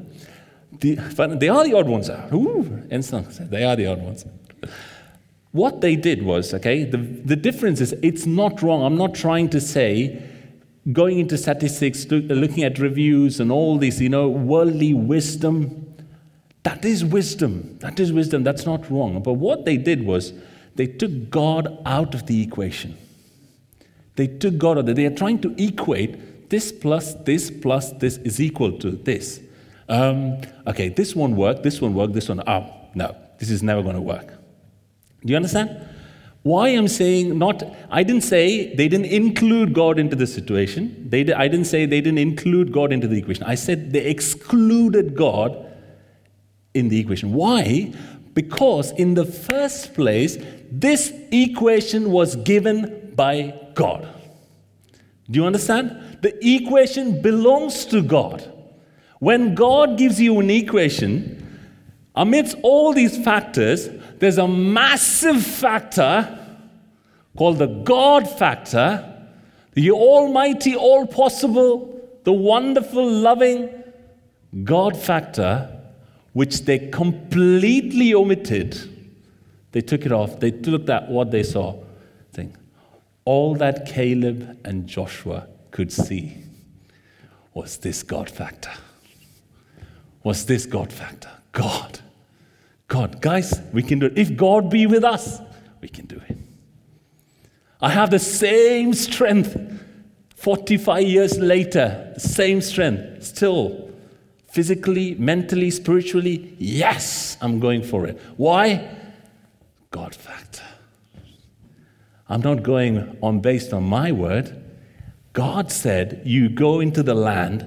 The, 0.79 0.95
they 1.39 1.49
are 1.49 1.63
the 1.63 1.73
odd 1.73 1.87
ones 1.87 2.09
out. 2.09 2.31
Ooh, 2.33 2.63
they 2.89 3.63
are 3.63 3.75
the 3.75 3.87
odd 3.87 4.01
ones. 4.01 4.25
What 5.51 5.81
they 5.81 5.95
did 5.95 6.23
was, 6.23 6.53
okay, 6.53 6.83
the, 6.83 6.97
the 6.97 7.35
difference 7.35 7.79
is 7.79 7.93
it's 8.01 8.25
not 8.25 8.61
wrong. 8.61 8.83
I'm 8.83 8.97
not 8.97 9.13
trying 9.13 9.49
to 9.51 9.61
say 9.61 10.21
going 10.91 11.19
into 11.19 11.37
statistics, 11.37 12.05
looking 12.09 12.63
at 12.63 12.79
reviews 12.79 13.39
and 13.39 13.51
all 13.51 13.77
this, 13.77 14.01
you 14.01 14.09
know, 14.09 14.27
worldly 14.27 14.93
wisdom. 14.93 15.95
That 16.63 16.83
is 16.83 17.05
wisdom. 17.05 17.77
That 17.79 17.99
is 17.99 18.11
wisdom. 18.11 18.43
That's 18.43 18.65
not 18.65 18.89
wrong. 18.89 19.21
But 19.21 19.33
what 19.33 19.65
they 19.65 19.77
did 19.77 20.05
was 20.05 20.33
they 20.75 20.87
took 20.87 21.29
God 21.29 21.77
out 21.85 22.15
of 22.15 22.25
the 22.25 22.41
equation. 22.41 22.97
They 24.15 24.27
took 24.27 24.57
God 24.57 24.77
out 24.77 24.89
of 24.89 24.95
They 24.95 25.05
are 25.05 25.15
trying 25.15 25.39
to 25.41 25.53
equate 25.63 26.49
this 26.49 26.71
plus 26.71 27.13
this 27.25 27.49
plus 27.49 27.91
this 27.93 28.17
is 28.17 28.41
equal 28.41 28.77
to 28.79 28.91
this. 28.91 29.39
Um, 29.89 30.41
okay, 30.67 30.89
this 30.89 31.15
won't 31.15 31.35
work, 31.35 31.63
this 31.63 31.81
won't 31.81 31.95
work, 31.95 32.13
this 32.13 32.29
one, 32.29 32.41
oh, 32.47 32.73
no, 32.95 33.15
this 33.39 33.49
is 33.49 33.61
never 33.61 33.81
going 33.81 33.95
to 33.95 34.01
work. 34.01 34.27
Do 35.25 35.31
you 35.31 35.35
understand? 35.35 35.89
Why 36.43 36.69
I'm 36.69 36.89
saying 36.89 37.37
not, 37.37 37.63
I 37.89 38.03
didn't 38.03 38.23
say 38.23 38.75
they 38.75 38.89
didn't 38.89 39.05
include 39.05 39.73
God 39.73 39.97
into 39.97 40.15
the 40.15 40.27
situation. 40.27 41.07
They, 41.09 41.33
I 41.33 41.47
didn't 41.47 41.67
say 41.67 41.85
they 41.85 42.01
didn't 42.01 42.19
include 42.19 42.73
God 42.73 42.91
into 42.91 43.07
the 43.07 43.17
equation. 43.17 43.43
I 43.43 43.55
said 43.55 43.93
they 43.93 44.05
excluded 44.05 45.15
God 45.15 45.71
in 46.73 46.89
the 46.89 46.99
equation. 46.99 47.31
Why? 47.33 47.93
Because 48.33 48.91
in 48.91 49.13
the 49.13 49.25
first 49.25 49.93
place, 49.93 50.37
this 50.69 51.13
equation 51.31 52.11
was 52.11 52.35
given 52.35 53.13
by 53.15 53.57
God. 53.73 54.07
Do 55.29 55.39
you 55.39 55.45
understand? 55.45 56.19
The 56.21 56.35
equation 56.45 57.21
belongs 57.21 57.85
to 57.85 58.01
God. 58.01 58.52
When 59.23 59.55
God 59.55 59.97
gives 59.97 60.19
you 60.19 60.37
an 60.41 60.49
equation, 60.49 61.69
amidst 62.13 62.57
all 62.61 62.91
these 62.91 63.23
factors, 63.23 63.87
there's 64.19 64.37
a 64.37 64.49
massive 64.49 65.41
factor 65.41 66.57
called 67.37 67.59
the 67.59 67.67
God 67.67 68.29
factor, 68.29 68.89
the 69.75 69.91
almighty, 69.91 70.75
all 70.75 71.07
possible, 71.07 72.05
the 72.25 72.33
wonderful, 72.33 73.09
loving 73.09 73.69
God 74.65 74.97
factor, 74.97 75.69
which 76.33 76.65
they 76.65 76.89
completely 76.89 78.13
omitted. 78.13 78.77
They 79.71 79.79
took 79.79 80.05
it 80.05 80.11
off. 80.11 80.41
They 80.41 80.51
looked 80.51 80.89
at 80.89 81.07
what 81.07 81.31
they 81.31 81.43
saw. 81.43 81.81
Thing. 82.33 82.57
All 83.23 83.55
that 83.55 83.85
Caleb 83.85 84.59
and 84.65 84.85
Joshua 84.85 85.47
could 85.71 85.93
see 85.93 86.43
was 87.53 87.77
this 87.77 88.03
God 88.03 88.29
factor. 88.29 88.71
Was 90.23 90.45
this 90.45 90.65
God 90.65 90.91
factor? 90.91 91.29
God. 91.51 91.99
God, 92.87 93.21
guys, 93.21 93.61
we 93.73 93.83
can 93.83 93.99
do 93.99 94.07
it. 94.07 94.17
If 94.17 94.35
God 94.35 94.69
be 94.69 94.85
with 94.87 95.03
us, 95.03 95.39
we 95.81 95.89
can 95.89 96.05
do 96.05 96.21
it. 96.29 96.37
I 97.81 97.89
have 97.89 98.11
the 98.11 98.19
same 98.19 98.93
strength 98.93 99.57
45 100.35 101.03
years 101.03 101.37
later, 101.39 102.13
same 102.17 102.61
strength, 102.61 103.23
still 103.23 103.89
physically, 104.45 105.15
mentally, 105.15 105.71
spiritually. 105.71 106.53
Yes, 106.59 107.37
I'm 107.41 107.59
going 107.59 107.81
for 107.81 108.05
it. 108.05 108.19
Why? 108.37 108.89
God 109.89 110.13
factor. 110.13 110.63
I'm 112.27 112.41
not 112.41 112.61
going 112.61 113.17
on 113.21 113.39
based 113.39 113.73
on 113.73 113.83
my 113.83 114.11
word. 114.11 114.61
God 115.33 115.71
said, 115.71 116.21
You 116.25 116.49
go 116.49 116.79
into 116.79 117.03
the 117.03 117.15
land, 117.15 117.65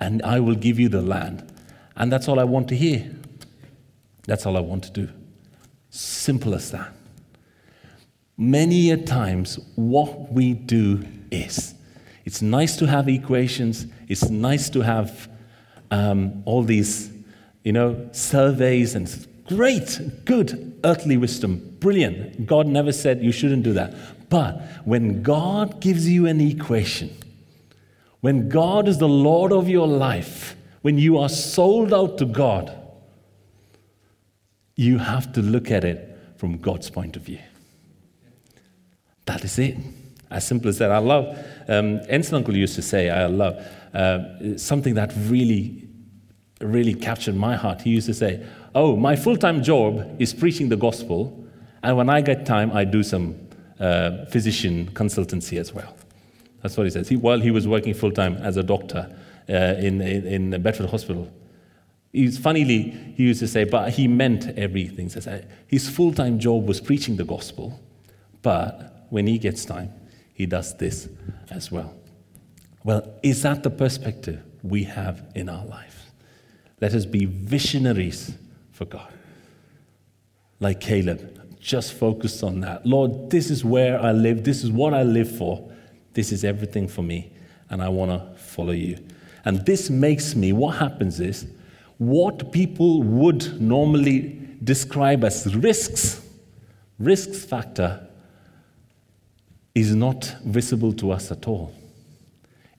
and 0.00 0.20
I 0.22 0.40
will 0.40 0.54
give 0.54 0.78
you 0.78 0.88
the 0.88 1.02
land. 1.02 1.45
And 1.96 2.12
that's 2.12 2.28
all 2.28 2.38
I 2.38 2.44
want 2.44 2.68
to 2.68 2.76
hear. 2.76 3.10
That's 4.26 4.44
all 4.46 4.56
I 4.56 4.60
want 4.60 4.84
to 4.84 4.90
do. 4.90 5.08
Simple 5.90 6.54
as 6.54 6.70
that. 6.72 6.92
Many 8.36 8.90
a 8.90 8.98
times, 8.98 9.58
what 9.76 10.30
we 10.30 10.52
do 10.52 11.06
is 11.30 11.74
it's 12.26 12.42
nice 12.42 12.76
to 12.76 12.86
have 12.86 13.08
equations, 13.08 13.86
it's 14.08 14.28
nice 14.28 14.68
to 14.70 14.82
have 14.82 15.30
um, 15.90 16.42
all 16.44 16.62
these, 16.62 17.10
you 17.64 17.72
know, 17.72 18.08
surveys 18.12 18.94
and 18.94 19.26
great, 19.46 19.98
good 20.24 20.78
earthly 20.84 21.16
wisdom, 21.16 21.76
brilliant. 21.80 22.46
God 22.46 22.66
never 22.66 22.92
said 22.92 23.22
you 23.22 23.32
shouldn't 23.32 23.62
do 23.62 23.72
that. 23.72 23.94
But 24.28 24.60
when 24.84 25.22
God 25.22 25.80
gives 25.80 26.08
you 26.08 26.26
an 26.26 26.40
equation, 26.40 27.16
when 28.20 28.48
God 28.48 28.88
is 28.88 28.98
the 28.98 29.08
Lord 29.08 29.52
of 29.52 29.68
your 29.68 29.86
life, 29.86 30.56
when 30.82 30.98
you 30.98 31.18
are 31.18 31.28
sold 31.28 31.92
out 31.92 32.18
to 32.18 32.24
God, 32.24 32.76
you 34.76 34.98
have 34.98 35.32
to 35.32 35.42
look 35.42 35.70
at 35.70 35.84
it 35.84 36.18
from 36.36 36.58
God's 36.58 36.90
point 36.90 37.16
of 37.16 37.22
view. 37.22 37.40
That 39.24 39.44
is 39.44 39.58
it. 39.58 39.76
As 40.30 40.46
simple 40.46 40.68
as 40.68 40.78
that. 40.78 40.90
I 40.90 40.98
love, 40.98 41.38
um, 41.68 42.00
Ensign 42.08 42.36
Uncle 42.36 42.56
used 42.56 42.74
to 42.74 42.82
say, 42.82 43.10
I 43.10 43.26
love, 43.26 43.64
uh, 43.94 44.58
something 44.58 44.94
that 44.94 45.12
really, 45.16 45.88
really 46.60 46.94
captured 46.94 47.36
my 47.36 47.56
heart. 47.56 47.82
He 47.82 47.90
used 47.90 48.06
to 48.06 48.14
say, 48.14 48.44
Oh, 48.74 48.94
my 48.94 49.16
full 49.16 49.36
time 49.36 49.62
job 49.62 50.20
is 50.20 50.34
preaching 50.34 50.68
the 50.68 50.76
gospel, 50.76 51.46
and 51.82 51.96
when 51.96 52.10
I 52.10 52.20
get 52.20 52.44
time, 52.44 52.72
I 52.72 52.84
do 52.84 53.02
some 53.02 53.36
uh, 53.80 54.26
physician 54.26 54.90
consultancy 54.92 55.58
as 55.58 55.72
well. 55.72 55.96
That's 56.62 56.76
what 56.76 56.84
he 56.84 56.90
says. 56.90 57.08
He, 57.08 57.16
while 57.16 57.40
he 57.40 57.50
was 57.50 57.66
working 57.66 57.94
full 57.94 58.10
time 58.10 58.36
as 58.36 58.56
a 58.56 58.62
doctor 58.62 59.16
uh, 59.48 59.52
in, 59.78 60.00
in, 60.00 60.52
in 60.52 60.62
Bedford 60.62 60.90
Hospital, 60.90 61.30
He's, 62.16 62.38
funnily, 62.38 62.96
he 63.14 63.24
used 63.24 63.40
to 63.40 63.48
say, 63.48 63.64
but 63.64 63.90
he 63.90 64.08
meant 64.08 64.46
everything. 64.56 65.10
So 65.10 65.42
his 65.66 65.86
full 65.90 66.14
time 66.14 66.38
job 66.38 66.66
was 66.66 66.80
preaching 66.80 67.16
the 67.16 67.24
gospel, 67.24 67.78
but 68.40 69.06
when 69.10 69.26
he 69.26 69.36
gets 69.36 69.66
time, 69.66 69.92
he 70.32 70.46
does 70.46 70.74
this 70.78 71.10
as 71.50 71.70
well. 71.70 71.94
Well, 72.84 73.12
is 73.22 73.42
that 73.42 73.62
the 73.62 73.68
perspective 73.68 74.42
we 74.62 74.84
have 74.84 75.26
in 75.34 75.50
our 75.50 75.66
life? 75.66 76.06
Let 76.80 76.94
us 76.94 77.04
be 77.04 77.26
visionaries 77.26 78.34
for 78.72 78.86
God. 78.86 79.12
Like 80.58 80.80
Caleb, 80.80 81.58
just 81.60 81.92
focused 81.92 82.42
on 82.42 82.60
that. 82.60 82.86
Lord, 82.86 83.28
this 83.28 83.50
is 83.50 83.62
where 83.62 84.00
I 84.00 84.12
live. 84.12 84.42
This 84.42 84.64
is 84.64 84.70
what 84.70 84.94
I 84.94 85.02
live 85.02 85.36
for. 85.36 85.70
This 86.14 86.32
is 86.32 86.44
everything 86.44 86.88
for 86.88 87.02
me. 87.02 87.32
And 87.68 87.82
I 87.82 87.90
want 87.90 88.10
to 88.10 88.38
follow 88.40 88.72
you. 88.72 88.98
And 89.46 89.64
this 89.64 89.88
makes 89.88 90.34
me, 90.34 90.52
what 90.52 90.76
happens 90.76 91.20
is, 91.20 91.46
what 91.98 92.52
people 92.52 93.02
would 93.02 93.60
normally 93.60 94.40
describe 94.62 95.24
as 95.24 95.54
risks, 95.54 96.20
risks 96.98 97.44
factor, 97.44 98.06
is 99.74 99.94
not 99.94 100.34
visible 100.44 100.92
to 100.94 101.12
us 101.12 101.30
at 101.30 101.46
all. 101.46 101.72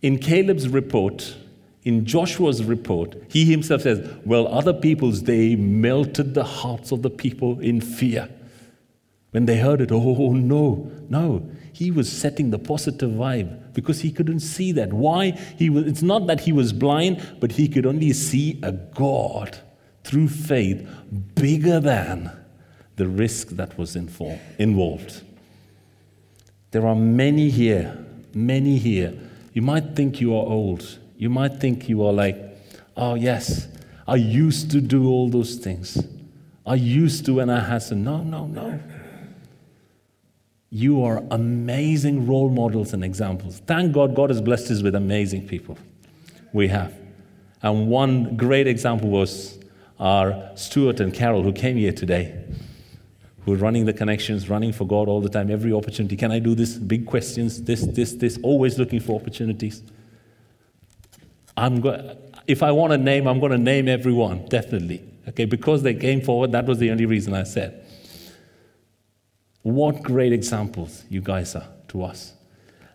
In 0.01 0.19
Caleb's 0.19 0.67
report, 0.67 1.36
in 1.84 2.06
Joshua's 2.06 2.63
report, 2.63 3.15
he 3.30 3.45
himself 3.45 3.84
says, 3.84 4.06
Well, 4.25 4.47
other 4.49 4.73
peoples, 4.73 5.23
they 5.23 5.56
melted 5.56 6.34
the 6.34 6.43
hearts 6.43 6.91
of 6.91 7.01
the 7.01 7.10
people 7.10 7.60
in 7.62 7.80
fear. 7.80 8.27
When 9.32 9.45
they 9.45 9.58
heard 9.58 9.80
it, 9.80 9.91
oh 9.91 10.34
no, 10.34 10.91
no. 11.08 11.49
He 11.71 11.91
was 11.91 12.12
setting 12.12 12.49
the 12.49 12.60
positive 12.60 13.12
vibe 13.12 13.66
because 13.77 14.01
he 14.01 14.11
couldn't 14.11 14.39
see 14.39 14.71
that. 14.71 14.91
Why? 14.91 15.29
He 15.55 15.69
was, 15.69 15.85
it's 15.85 16.01
not 16.01 16.25
that 16.25 16.39
he 16.39 16.51
was 16.51 16.73
blind, 16.73 17.37
but 17.39 17.51
he 17.51 17.67
could 17.67 17.85
only 17.85 18.11
see 18.11 18.59
a 18.63 18.71
God 18.71 19.59
through 20.03 20.29
faith 20.29 20.89
bigger 21.35 21.79
than 21.79 22.31
the 22.95 23.07
risk 23.07 23.49
that 23.49 23.77
was 23.77 23.95
involved. 23.95 25.21
There 26.71 26.87
are 26.87 26.95
many 26.95 27.51
here, 27.51 28.03
many 28.33 28.79
here. 28.79 29.13
You 29.53 29.61
might 29.61 29.95
think 29.95 30.19
you 30.19 30.33
are 30.33 30.43
old. 30.43 30.97
You 31.15 31.29
might 31.29 31.59
think 31.59 31.87
you 31.87 32.03
are 32.03 32.13
like, 32.13 32.35
oh, 32.95 33.13
yes, 33.13 33.67
I 34.07 34.15
used 34.15 34.71
to 34.71 34.81
do 34.81 35.07
all 35.07 35.29
those 35.29 35.57
things. 35.57 36.03
I 36.65 36.73
used 36.73 37.25
to 37.25 37.35
when 37.35 37.51
I 37.51 37.59
had 37.59 37.83
some. 37.83 38.03
No, 38.03 38.23
no, 38.23 38.47
no. 38.47 38.79
You 40.77 41.03
are 41.03 41.23
amazing 41.31 42.27
role 42.27 42.49
models 42.49 42.93
and 42.93 43.03
examples. 43.03 43.63
Thank 43.65 43.93
God, 43.93 44.13
God 44.13 44.29
has 44.29 44.41
blessed 44.41 44.69
us 44.69 44.83
with 44.83 44.93
amazing 44.93 45.47
people. 45.47 45.75
We 46.53 46.67
have. 46.67 46.93
And 47.63 47.87
one 47.87 48.37
great 48.37 48.67
example 48.67 49.09
was 49.09 49.57
our 49.99 50.51
Stuart 50.53 50.99
and 50.99 51.11
Carol 51.11 51.41
who 51.41 51.51
came 51.51 51.77
here 51.77 51.91
today. 51.91 52.45
who 53.47 53.53
are 53.53 53.57
running 53.57 53.85
the 53.85 53.93
connections, 53.93 54.49
running 54.49 54.73
for 54.73 54.85
God 54.85 55.07
all 55.07 55.21
the 55.21 55.29
time, 55.29 55.49
every 55.49 55.71
opportunity. 55.71 56.17
Can 56.17 56.31
I 56.33 56.39
do 56.39 56.53
this? 56.53 56.75
Big 56.75 57.07
questions, 57.07 57.63
this, 57.63 57.81
this, 57.81 58.11
this, 58.11 58.37
always 58.43 58.77
looking 58.77 58.99
for 58.99 59.19
opportunities. 59.19 59.81
I'm 61.55 61.79
go- 61.79 62.17
if 62.45 62.61
I 62.61 62.71
want 62.71 62.91
to 62.91 62.97
name, 62.97 63.25
I'm 63.25 63.39
going 63.39 63.53
to 63.53 63.57
name 63.57 63.87
everyone, 63.87 64.45
definitely. 64.47 65.01
Okay, 65.29 65.45
because 65.45 65.81
they 65.81 65.93
came 65.93 66.21
forward, 66.21 66.51
that 66.51 66.65
was 66.65 66.77
the 66.77 66.91
only 66.91 67.05
reason 67.05 67.33
I 67.33 67.43
said. 67.43 67.87
What 69.67 70.01
great 70.01 70.32
examples 70.32 71.03
you 71.10 71.19
guys 71.19 71.53
are 71.53 71.67
to 71.89 72.01
us. 72.01 72.32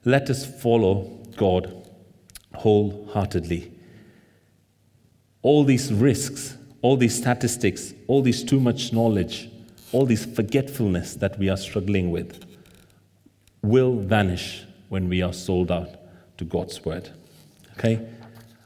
Let 0.06 0.30
us 0.30 0.46
follow 0.62 1.02
God 1.36 1.86
wholeheartedly. 2.54 3.70
All 5.42 5.64
these 5.64 5.92
risks, 5.92 6.56
all 6.80 6.96
these 6.96 7.14
statistics, 7.14 7.92
all 8.06 8.22
this 8.22 8.42
too 8.42 8.58
much 8.58 8.90
knowledge, 8.90 9.50
all 9.92 10.06
this 10.06 10.24
forgetfulness 10.24 11.16
that 11.16 11.38
we 11.38 11.50
are 11.50 11.58
struggling 11.58 12.10
with 12.10 12.42
will 13.60 13.96
vanish 13.96 14.64
when 14.88 15.10
we 15.10 15.20
are 15.20 15.34
sold 15.34 15.70
out 15.70 15.90
to 16.38 16.44
God's 16.46 16.82
word. 16.86 17.10
Okay? 17.74 18.00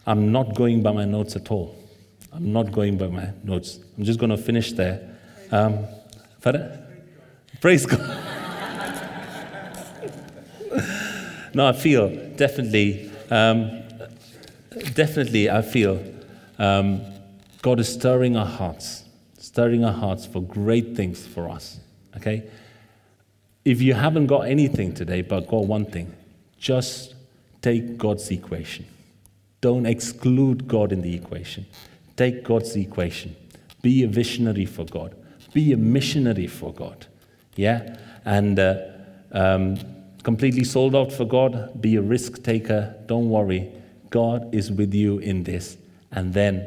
I'm 0.06 0.30
not 0.30 0.54
going 0.54 0.80
by 0.80 0.92
my 0.92 1.06
notes 1.06 1.34
at 1.34 1.50
all. 1.50 1.76
I'm 2.32 2.52
not 2.52 2.70
going 2.70 2.98
by 2.98 3.08
my 3.08 3.30
notes. 3.42 3.80
I'm 3.98 4.04
just 4.04 4.20
going 4.20 4.30
to 4.30 4.36
finish 4.36 4.74
there. 4.74 5.18
Um, 5.50 5.86
Praise 7.60 7.86
God. 7.86 8.00
no, 11.54 11.66
I 11.66 11.72
feel 11.72 12.08
definitely, 12.36 13.10
um, 13.30 13.82
definitely, 14.92 15.48
I 15.50 15.62
feel 15.62 16.02
um, 16.58 17.00
God 17.62 17.80
is 17.80 17.92
stirring 17.92 18.36
our 18.36 18.46
hearts, 18.46 19.04
stirring 19.38 19.84
our 19.84 19.92
hearts 19.92 20.26
for 20.26 20.42
great 20.42 20.94
things 20.94 21.26
for 21.26 21.48
us. 21.48 21.80
Okay? 22.16 22.44
If 23.64 23.80
you 23.80 23.94
haven't 23.94 24.26
got 24.26 24.40
anything 24.42 24.94
today 24.94 25.22
but 25.22 25.48
got 25.48 25.66
one 25.66 25.86
thing, 25.86 26.14
just 26.58 27.14
take 27.62 27.96
God's 27.96 28.30
equation. 28.30 28.86
Don't 29.60 29.86
exclude 29.86 30.68
God 30.68 30.92
in 30.92 31.00
the 31.00 31.14
equation. 31.14 31.66
Take 32.16 32.44
God's 32.44 32.76
equation. 32.76 33.34
Be 33.82 34.02
a 34.02 34.08
visionary 34.08 34.66
for 34.66 34.84
God. 34.84 35.16
Be 35.52 35.72
a 35.72 35.76
missionary 35.76 36.46
for 36.46 36.72
God. 36.72 37.06
Yeah? 37.56 37.96
And 38.24 38.58
uh, 38.58 38.76
um, 39.32 39.78
completely 40.22 40.64
sold 40.64 40.94
out 40.94 41.12
for 41.12 41.24
God. 41.24 41.80
Be 41.80 41.96
a 41.96 42.02
risk 42.02 42.42
taker. 42.42 42.94
Don't 43.06 43.28
worry. 43.28 43.72
God 44.10 44.54
is 44.54 44.70
with 44.70 44.94
you 44.94 45.18
in 45.18 45.42
this. 45.42 45.76
And 46.12 46.32
then 46.32 46.66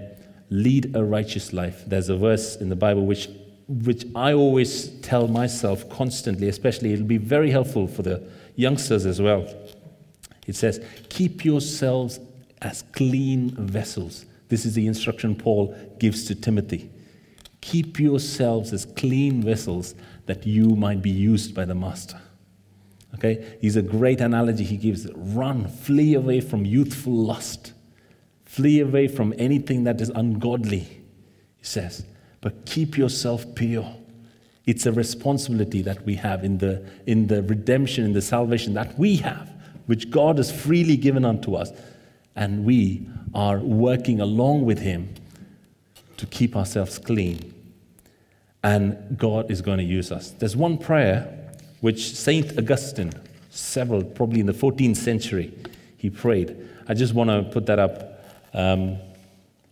lead 0.49 0.95
a 0.95 1.03
righteous 1.03 1.53
life. 1.53 1.83
There's 1.87 2.09
a 2.09 2.17
verse 2.17 2.55
in 2.57 2.69
the 2.69 2.75
Bible 2.75 3.05
which, 3.05 3.29
which 3.67 4.05
I 4.15 4.33
always 4.33 4.89
tell 5.01 5.27
myself 5.27 5.89
constantly, 5.89 6.49
especially, 6.49 6.93
it'll 6.93 7.05
be 7.05 7.17
very 7.17 7.51
helpful 7.51 7.87
for 7.87 8.01
the 8.01 8.23
youngsters 8.55 9.05
as 9.05 9.21
well. 9.21 9.47
It 10.47 10.55
says, 10.55 10.83
Keep 11.09 11.45
yourselves 11.45 12.19
as 12.61 12.83
clean 12.93 13.51
vessels. 13.51 14.25
This 14.49 14.65
is 14.65 14.73
the 14.73 14.87
instruction 14.87 15.35
Paul 15.35 15.75
gives 15.99 16.25
to 16.25 16.35
Timothy. 16.35 16.89
Keep 17.61 17.99
yourselves 17.99 18.71
as 18.73 18.85
clean 18.85 19.43
vessels 19.43 19.95
that 20.25 20.45
you 20.45 20.75
might 20.75 21.01
be 21.01 21.09
used 21.09 21.53
by 21.53 21.65
the 21.65 21.75
master. 21.75 22.19
Okay? 23.15 23.57
He's 23.59 23.75
a 23.75 23.81
great 23.81 24.21
analogy 24.21 24.63
he 24.63 24.77
gives. 24.77 25.07
Run, 25.13 25.67
flee 25.67 26.13
away 26.13 26.41
from 26.41 26.65
youthful 26.65 27.13
lust. 27.13 27.73
Flee 28.45 28.79
away 28.79 29.07
from 29.07 29.33
anything 29.37 29.83
that 29.83 30.01
is 30.01 30.09
ungodly, 30.09 30.79
he 30.79 31.63
says. 31.63 32.05
But 32.41 32.65
keep 32.65 32.97
yourself 32.97 33.45
pure. 33.55 33.95
It's 34.65 34.85
a 34.85 34.91
responsibility 34.91 35.81
that 35.81 36.05
we 36.05 36.15
have 36.15 36.43
in 36.43 36.59
the, 36.59 36.85
in 37.05 37.27
the 37.27 37.43
redemption, 37.43 38.05
in 38.05 38.13
the 38.13 38.21
salvation 38.21 38.73
that 38.75 38.97
we 38.97 39.17
have, 39.17 39.51
which 39.87 40.09
God 40.09 40.37
has 40.37 40.51
freely 40.51 40.95
given 40.95 41.25
unto 41.25 41.55
us 41.55 41.71
and 42.35 42.63
we 42.63 43.07
are 43.33 43.59
working 43.59 44.21
along 44.21 44.65
with 44.65 44.79
Him 44.79 45.13
to 46.19 46.25
keep 46.25 46.55
ourselves 46.55 46.99
clean. 46.99 47.53
And 48.61 49.17
God 49.17 49.49
is 49.49 49.61
going 49.61 49.77
to 49.77 49.83
use 49.83 50.11
us. 50.11 50.31
There's 50.31 50.55
one 50.55 50.77
prayer 50.77 51.35
which 51.79 52.13
Saint 52.13 52.57
Augustine, 52.57 53.13
several, 53.49 54.03
probably 54.03 54.41
in 54.41 54.45
the 54.45 54.53
14th 54.53 54.97
century, 54.97 55.53
he 55.97 56.09
prayed. 56.09 56.67
I 56.87 56.93
just 56.93 57.13
want 57.13 57.29
to 57.29 57.49
put 57.51 57.65
that 57.67 57.79
up 57.79 58.23
um, 58.53 58.97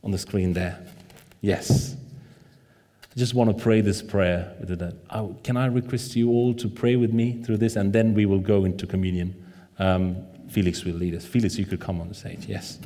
on 0.03 0.11
the 0.11 0.17
screen 0.17 0.53
there. 0.53 0.79
Yes. 1.41 1.95
I 3.03 3.19
just 3.19 3.33
want 3.33 3.55
to 3.55 3.61
pray 3.61 3.81
this 3.81 4.01
prayer. 4.01 4.53
Can 5.43 5.57
I 5.57 5.65
request 5.65 6.15
you 6.15 6.29
all 6.29 6.53
to 6.53 6.69
pray 6.69 6.95
with 6.95 7.11
me 7.11 7.43
through 7.43 7.57
this, 7.57 7.75
and 7.75 7.91
then 7.91 8.13
we 8.13 8.25
will 8.25 8.39
go 8.39 8.63
into 8.63 8.87
communion. 8.87 9.35
Um, 9.79 10.17
Felix 10.49 10.85
will 10.85 10.93
lead 10.93 11.13
us. 11.13 11.25
Felix, 11.25 11.57
you 11.57 11.65
could 11.65 11.81
come 11.81 11.99
on 11.99 12.07
the 12.07 12.15
stage. 12.15 12.45
Yes. 12.45 12.79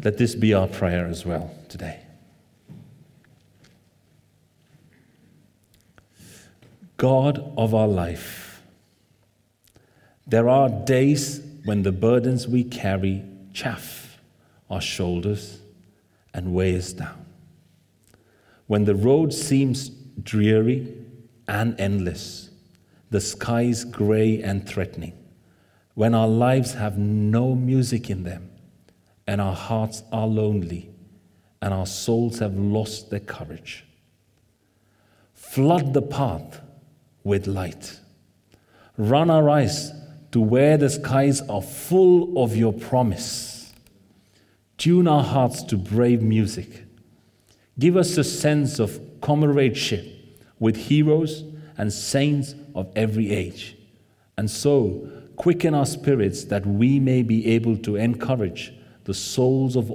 Let 0.00 0.18
this 0.18 0.34
be 0.34 0.54
our 0.54 0.68
prayer 0.68 1.06
as 1.06 1.24
well 1.26 1.54
today. 1.68 2.00
God 6.96 7.52
of 7.56 7.74
our 7.74 7.88
life, 7.88 8.62
there 10.26 10.48
are 10.48 10.68
days 10.68 11.40
when 11.64 11.82
the 11.82 11.92
burdens 11.92 12.46
we 12.46 12.62
carry 12.62 13.24
chafe 13.52 14.18
our 14.70 14.80
shoulders 14.80 15.60
and 16.32 16.54
weigh 16.54 16.76
us 16.76 16.92
down. 16.92 17.26
When 18.66 18.84
the 18.84 18.94
road 18.94 19.34
seems 19.34 19.90
dreary 19.90 20.94
and 21.46 21.78
endless, 21.78 22.50
the 23.10 23.20
skies 23.20 23.84
gray 23.84 24.42
and 24.42 24.66
threatening 24.66 25.12
when 25.94 26.14
our 26.14 26.28
lives 26.28 26.74
have 26.74 26.96
no 26.96 27.54
music 27.54 28.08
in 28.08 28.22
them 28.22 28.48
and 29.26 29.40
our 29.40 29.54
hearts 29.54 30.02
are 30.12 30.26
lonely 30.26 30.90
and 31.60 31.72
our 31.72 31.86
souls 31.86 32.40
have 32.40 32.56
lost 32.56 33.10
their 33.10 33.20
courage. 33.20 33.84
Flood 35.32 35.94
the 35.94 36.02
path 36.02 36.60
with 37.22 37.46
light. 37.46 38.00
Run 38.96 39.30
our 39.30 39.48
eyes 39.48 39.92
to 40.32 40.40
where 40.40 40.76
the 40.76 40.90
skies 40.90 41.40
are 41.42 41.62
full 41.62 42.42
of 42.42 42.56
your 42.56 42.72
promise. 42.72 43.72
Tune 44.76 45.06
our 45.06 45.22
hearts 45.22 45.62
to 45.64 45.76
brave 45.76 46.22
music. 46.22 46.84
Give 47.78 47.96
us 47.96 48.16
a 48.16 48.24
sense 48.24 48.78
of 48.80 49.00
comradeship 49.20 50.04
with 50.58 50.76
heroes 50.76 51.44
and 51.78 51.92
saints 51.92 52.54
of 52.74 52.90
every 52.96 53.30
age. 53.30 53.76
And 54.36 54.50
so, 54.50 55.08
quicken 55.36 55.74
our 55.74 55.86
spirits 55.86 56.44
that 56.44 56.66
we 56.66 56.98
may 56.98 57.22
be 57.22 57.46
able 57.46 57.76
to 57.78 57.96
encourage 57.96 58.72
the 59.04 59.14
souls 59.14 59.76
of 59.76 59.90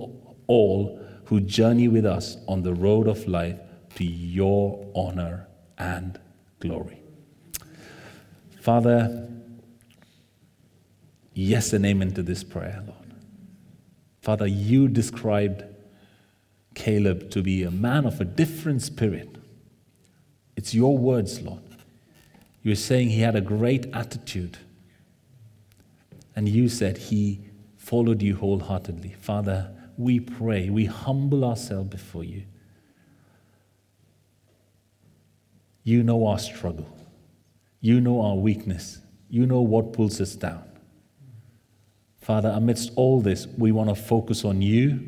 all 0.47 0.99
who 1.25 1.39
journey 1.39 1.87
with 1.87 2.05
us 2.05 2.37
on 2.47 2.63
the 2.63 2.73
road 2.73 3.07
of 3.07 3.27
life 3.27 3.59
to 3.95 4.03
your 4.03 4.85
honor 4.95 5.47
and 5.77 6.19
glory. 6.59 7.01
Father, 8.61 9.29
yes 11.33 11.73
and 11.73 11.85
amen 11.85 12.11
to 12.13 12.23
this 12.23 12.43
prayer, 12.43 12.83
Lord. 12.85 13.13
Father, 14.21 14.47
you 14.47 14.87
described 14.87 15.63
Caleb 16.75 17.31
to 17.31 17.41
be 17.41 17.63
a 17.63 17.71
man 17.71 18.05
of 18.05 18.19
a 18.21 18.25
different 18.25 18.81
spirit. 18.81 19.37
It's 20.55 20.73
your 20.73 20.97
words, 20.97 21.41
Lord. 21.41 21.61
You're 22.61 22.75
saying 22.75 23.09
he 23.09 23.21
had 23.21 23.35
a 23.35 23.41
great 23.41 23.85
attitude 23.93 24.57
and 26.35 26.47
you 26.47 26.69
said 26.69 26.97
he 26.97 27.39
followed 27.87 28.21
you 28.21 28.35
wholeheartedly. 28.35 29.15
Father, 29.21 29.71
we 29.97 30.19
pray, 30.19 30.69
we 30.69 30.83
humble 30.83 31.45
ourselves 31.45 31.89
before 31.89 32.25
you. 32.25 32.43
You 35.83 36.03
know 36.03 36.27
our 36.27 36.37
struggle. 36.37 36.93
You 37.79 38.01
know 38.01 38.21
our 38.21 38.35
weakness. 38.35 38.99
You 39.29 39.45
know 39.45 39.61
what 39.61 39.93
pulls 39.93 40.19
us 40.19 40.35
down. 40.35 40.65
Father, 42.19 42.49
amidst 42.49 42.91
all 42.97 43.21
this, 43.21 43.47
we 43.57 43.71
want 43.71 43.87
to 43.87 43.95
focus 43.95 44.43
on 44.43 44.61
you. 44.61 44.99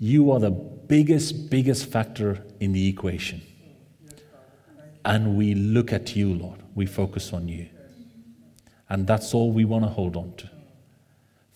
You 0.00 0.32
are 0.32 0.40
the 0.40 0.50
biggest, 0.50 1.50
biggest 1.50 1.86
factor 1.86 2.44
in 2.58 2.72
the 2.72 2.88
equation. 2.88 3.42
And 5.04 5.36
we 5.36 5.54
look 5.54 5.92
at 5.92 6.16
you, 6.16 6.34
Lord. 6.34 6.64
We 6.74 6.86
focus 6.86 7.32
on 7.32 7.46
you. 7.46 7.68
And 8.88 9.06
that's 9.06 9.32
all 9.34 9.52
we 9.52 9.64
want 9.64 9.84
to 9.84 9.88
hold 9.88 10.16
on 10.16 10.34
to. 10.38 10.50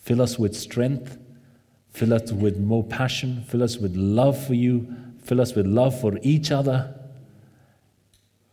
Fill 0.09 0.23
us 0.23 0.39
with 0.39 0.57
strength, 0.57 1.19
fill 1.91 2.15
us 2.15 2.33
with 2.33 2.57
more 2.57 2.83
passion, 2.83 3.45
fill 3.47 3.63
us 3.63 3.77
with 3.77 3.95
love 3.95 4.43
for 4.43 4.55
you, 4.55 4.97
fill 5.23 5.39
us 5.39 5.55
with 5.55 5.67
love 5.67 6.01
for 6.01 6.19
each 6.23 6.51
other. 6.51 6.95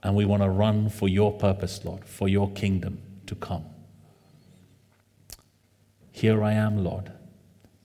And 0.04 0.18
we 0.18 0.26
want 0.26 0.44
to 0.44 0.50
run 0.50 0.90
for 0.90 1.08
your 1.08 1.32
purpose, 1.32 1.86
Lord, 1.86 2.04
for 2.04 2.28
your 2.28 2.52
kingdom 2.52 3.00
to 3.28 3.36
come. 3.36 3.64
Here 6.12 6.44
I 6.44 6.52
am, 6.52 6.84
Lord, 6.84 7.14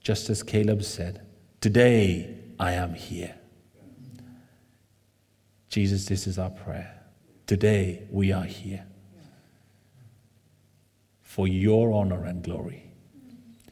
just 0.01 0.29
as 0.29 0.43
Caleb 0.43 0.83
said, 0.83 1.25
Today 1.61 2.39
I 2.59 2.73
am 2.73 2.93
here. 2.93 3.35
Jesus, 5.69 6.07
this 6.07 6.27
is 6.27 6.37
our 6.37 6.49
prayer. 6.49 6.93
Today 7.47 8.05
we 8.11 8.33
are 8.33 8.43
here 8.43 8.85
for 11.21 11.47
your 11.47 11.93
honor 11.93 12.25
and 12.25 12.43
glory. 12.43 12.90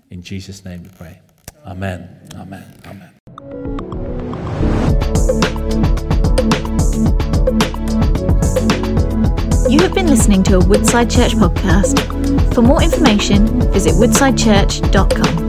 In 0.10 0.24
Jesus' 0.24 0.65
name 0.65 0.84
we 0.84 0.89
pray. 0.89 1.19
Amen. 1.65 2.10
Amen. 2.36 2.65
Amen. 2.86 3.12
You 9.69 9.80
have 9.82 9.93
been 9.93 10.08
listening 10.08 10.41
to 10.43 10.56
a 10.56 10.65
Woodside 10.65 11.12
Church 11.12 11.34
podcast. 11.34 12.54
For 12.56 12.63
more 12.63 12.82
information, 12.82 13.45
visit 13.72 13.93
woodsidechurch.com. 13.93 15.49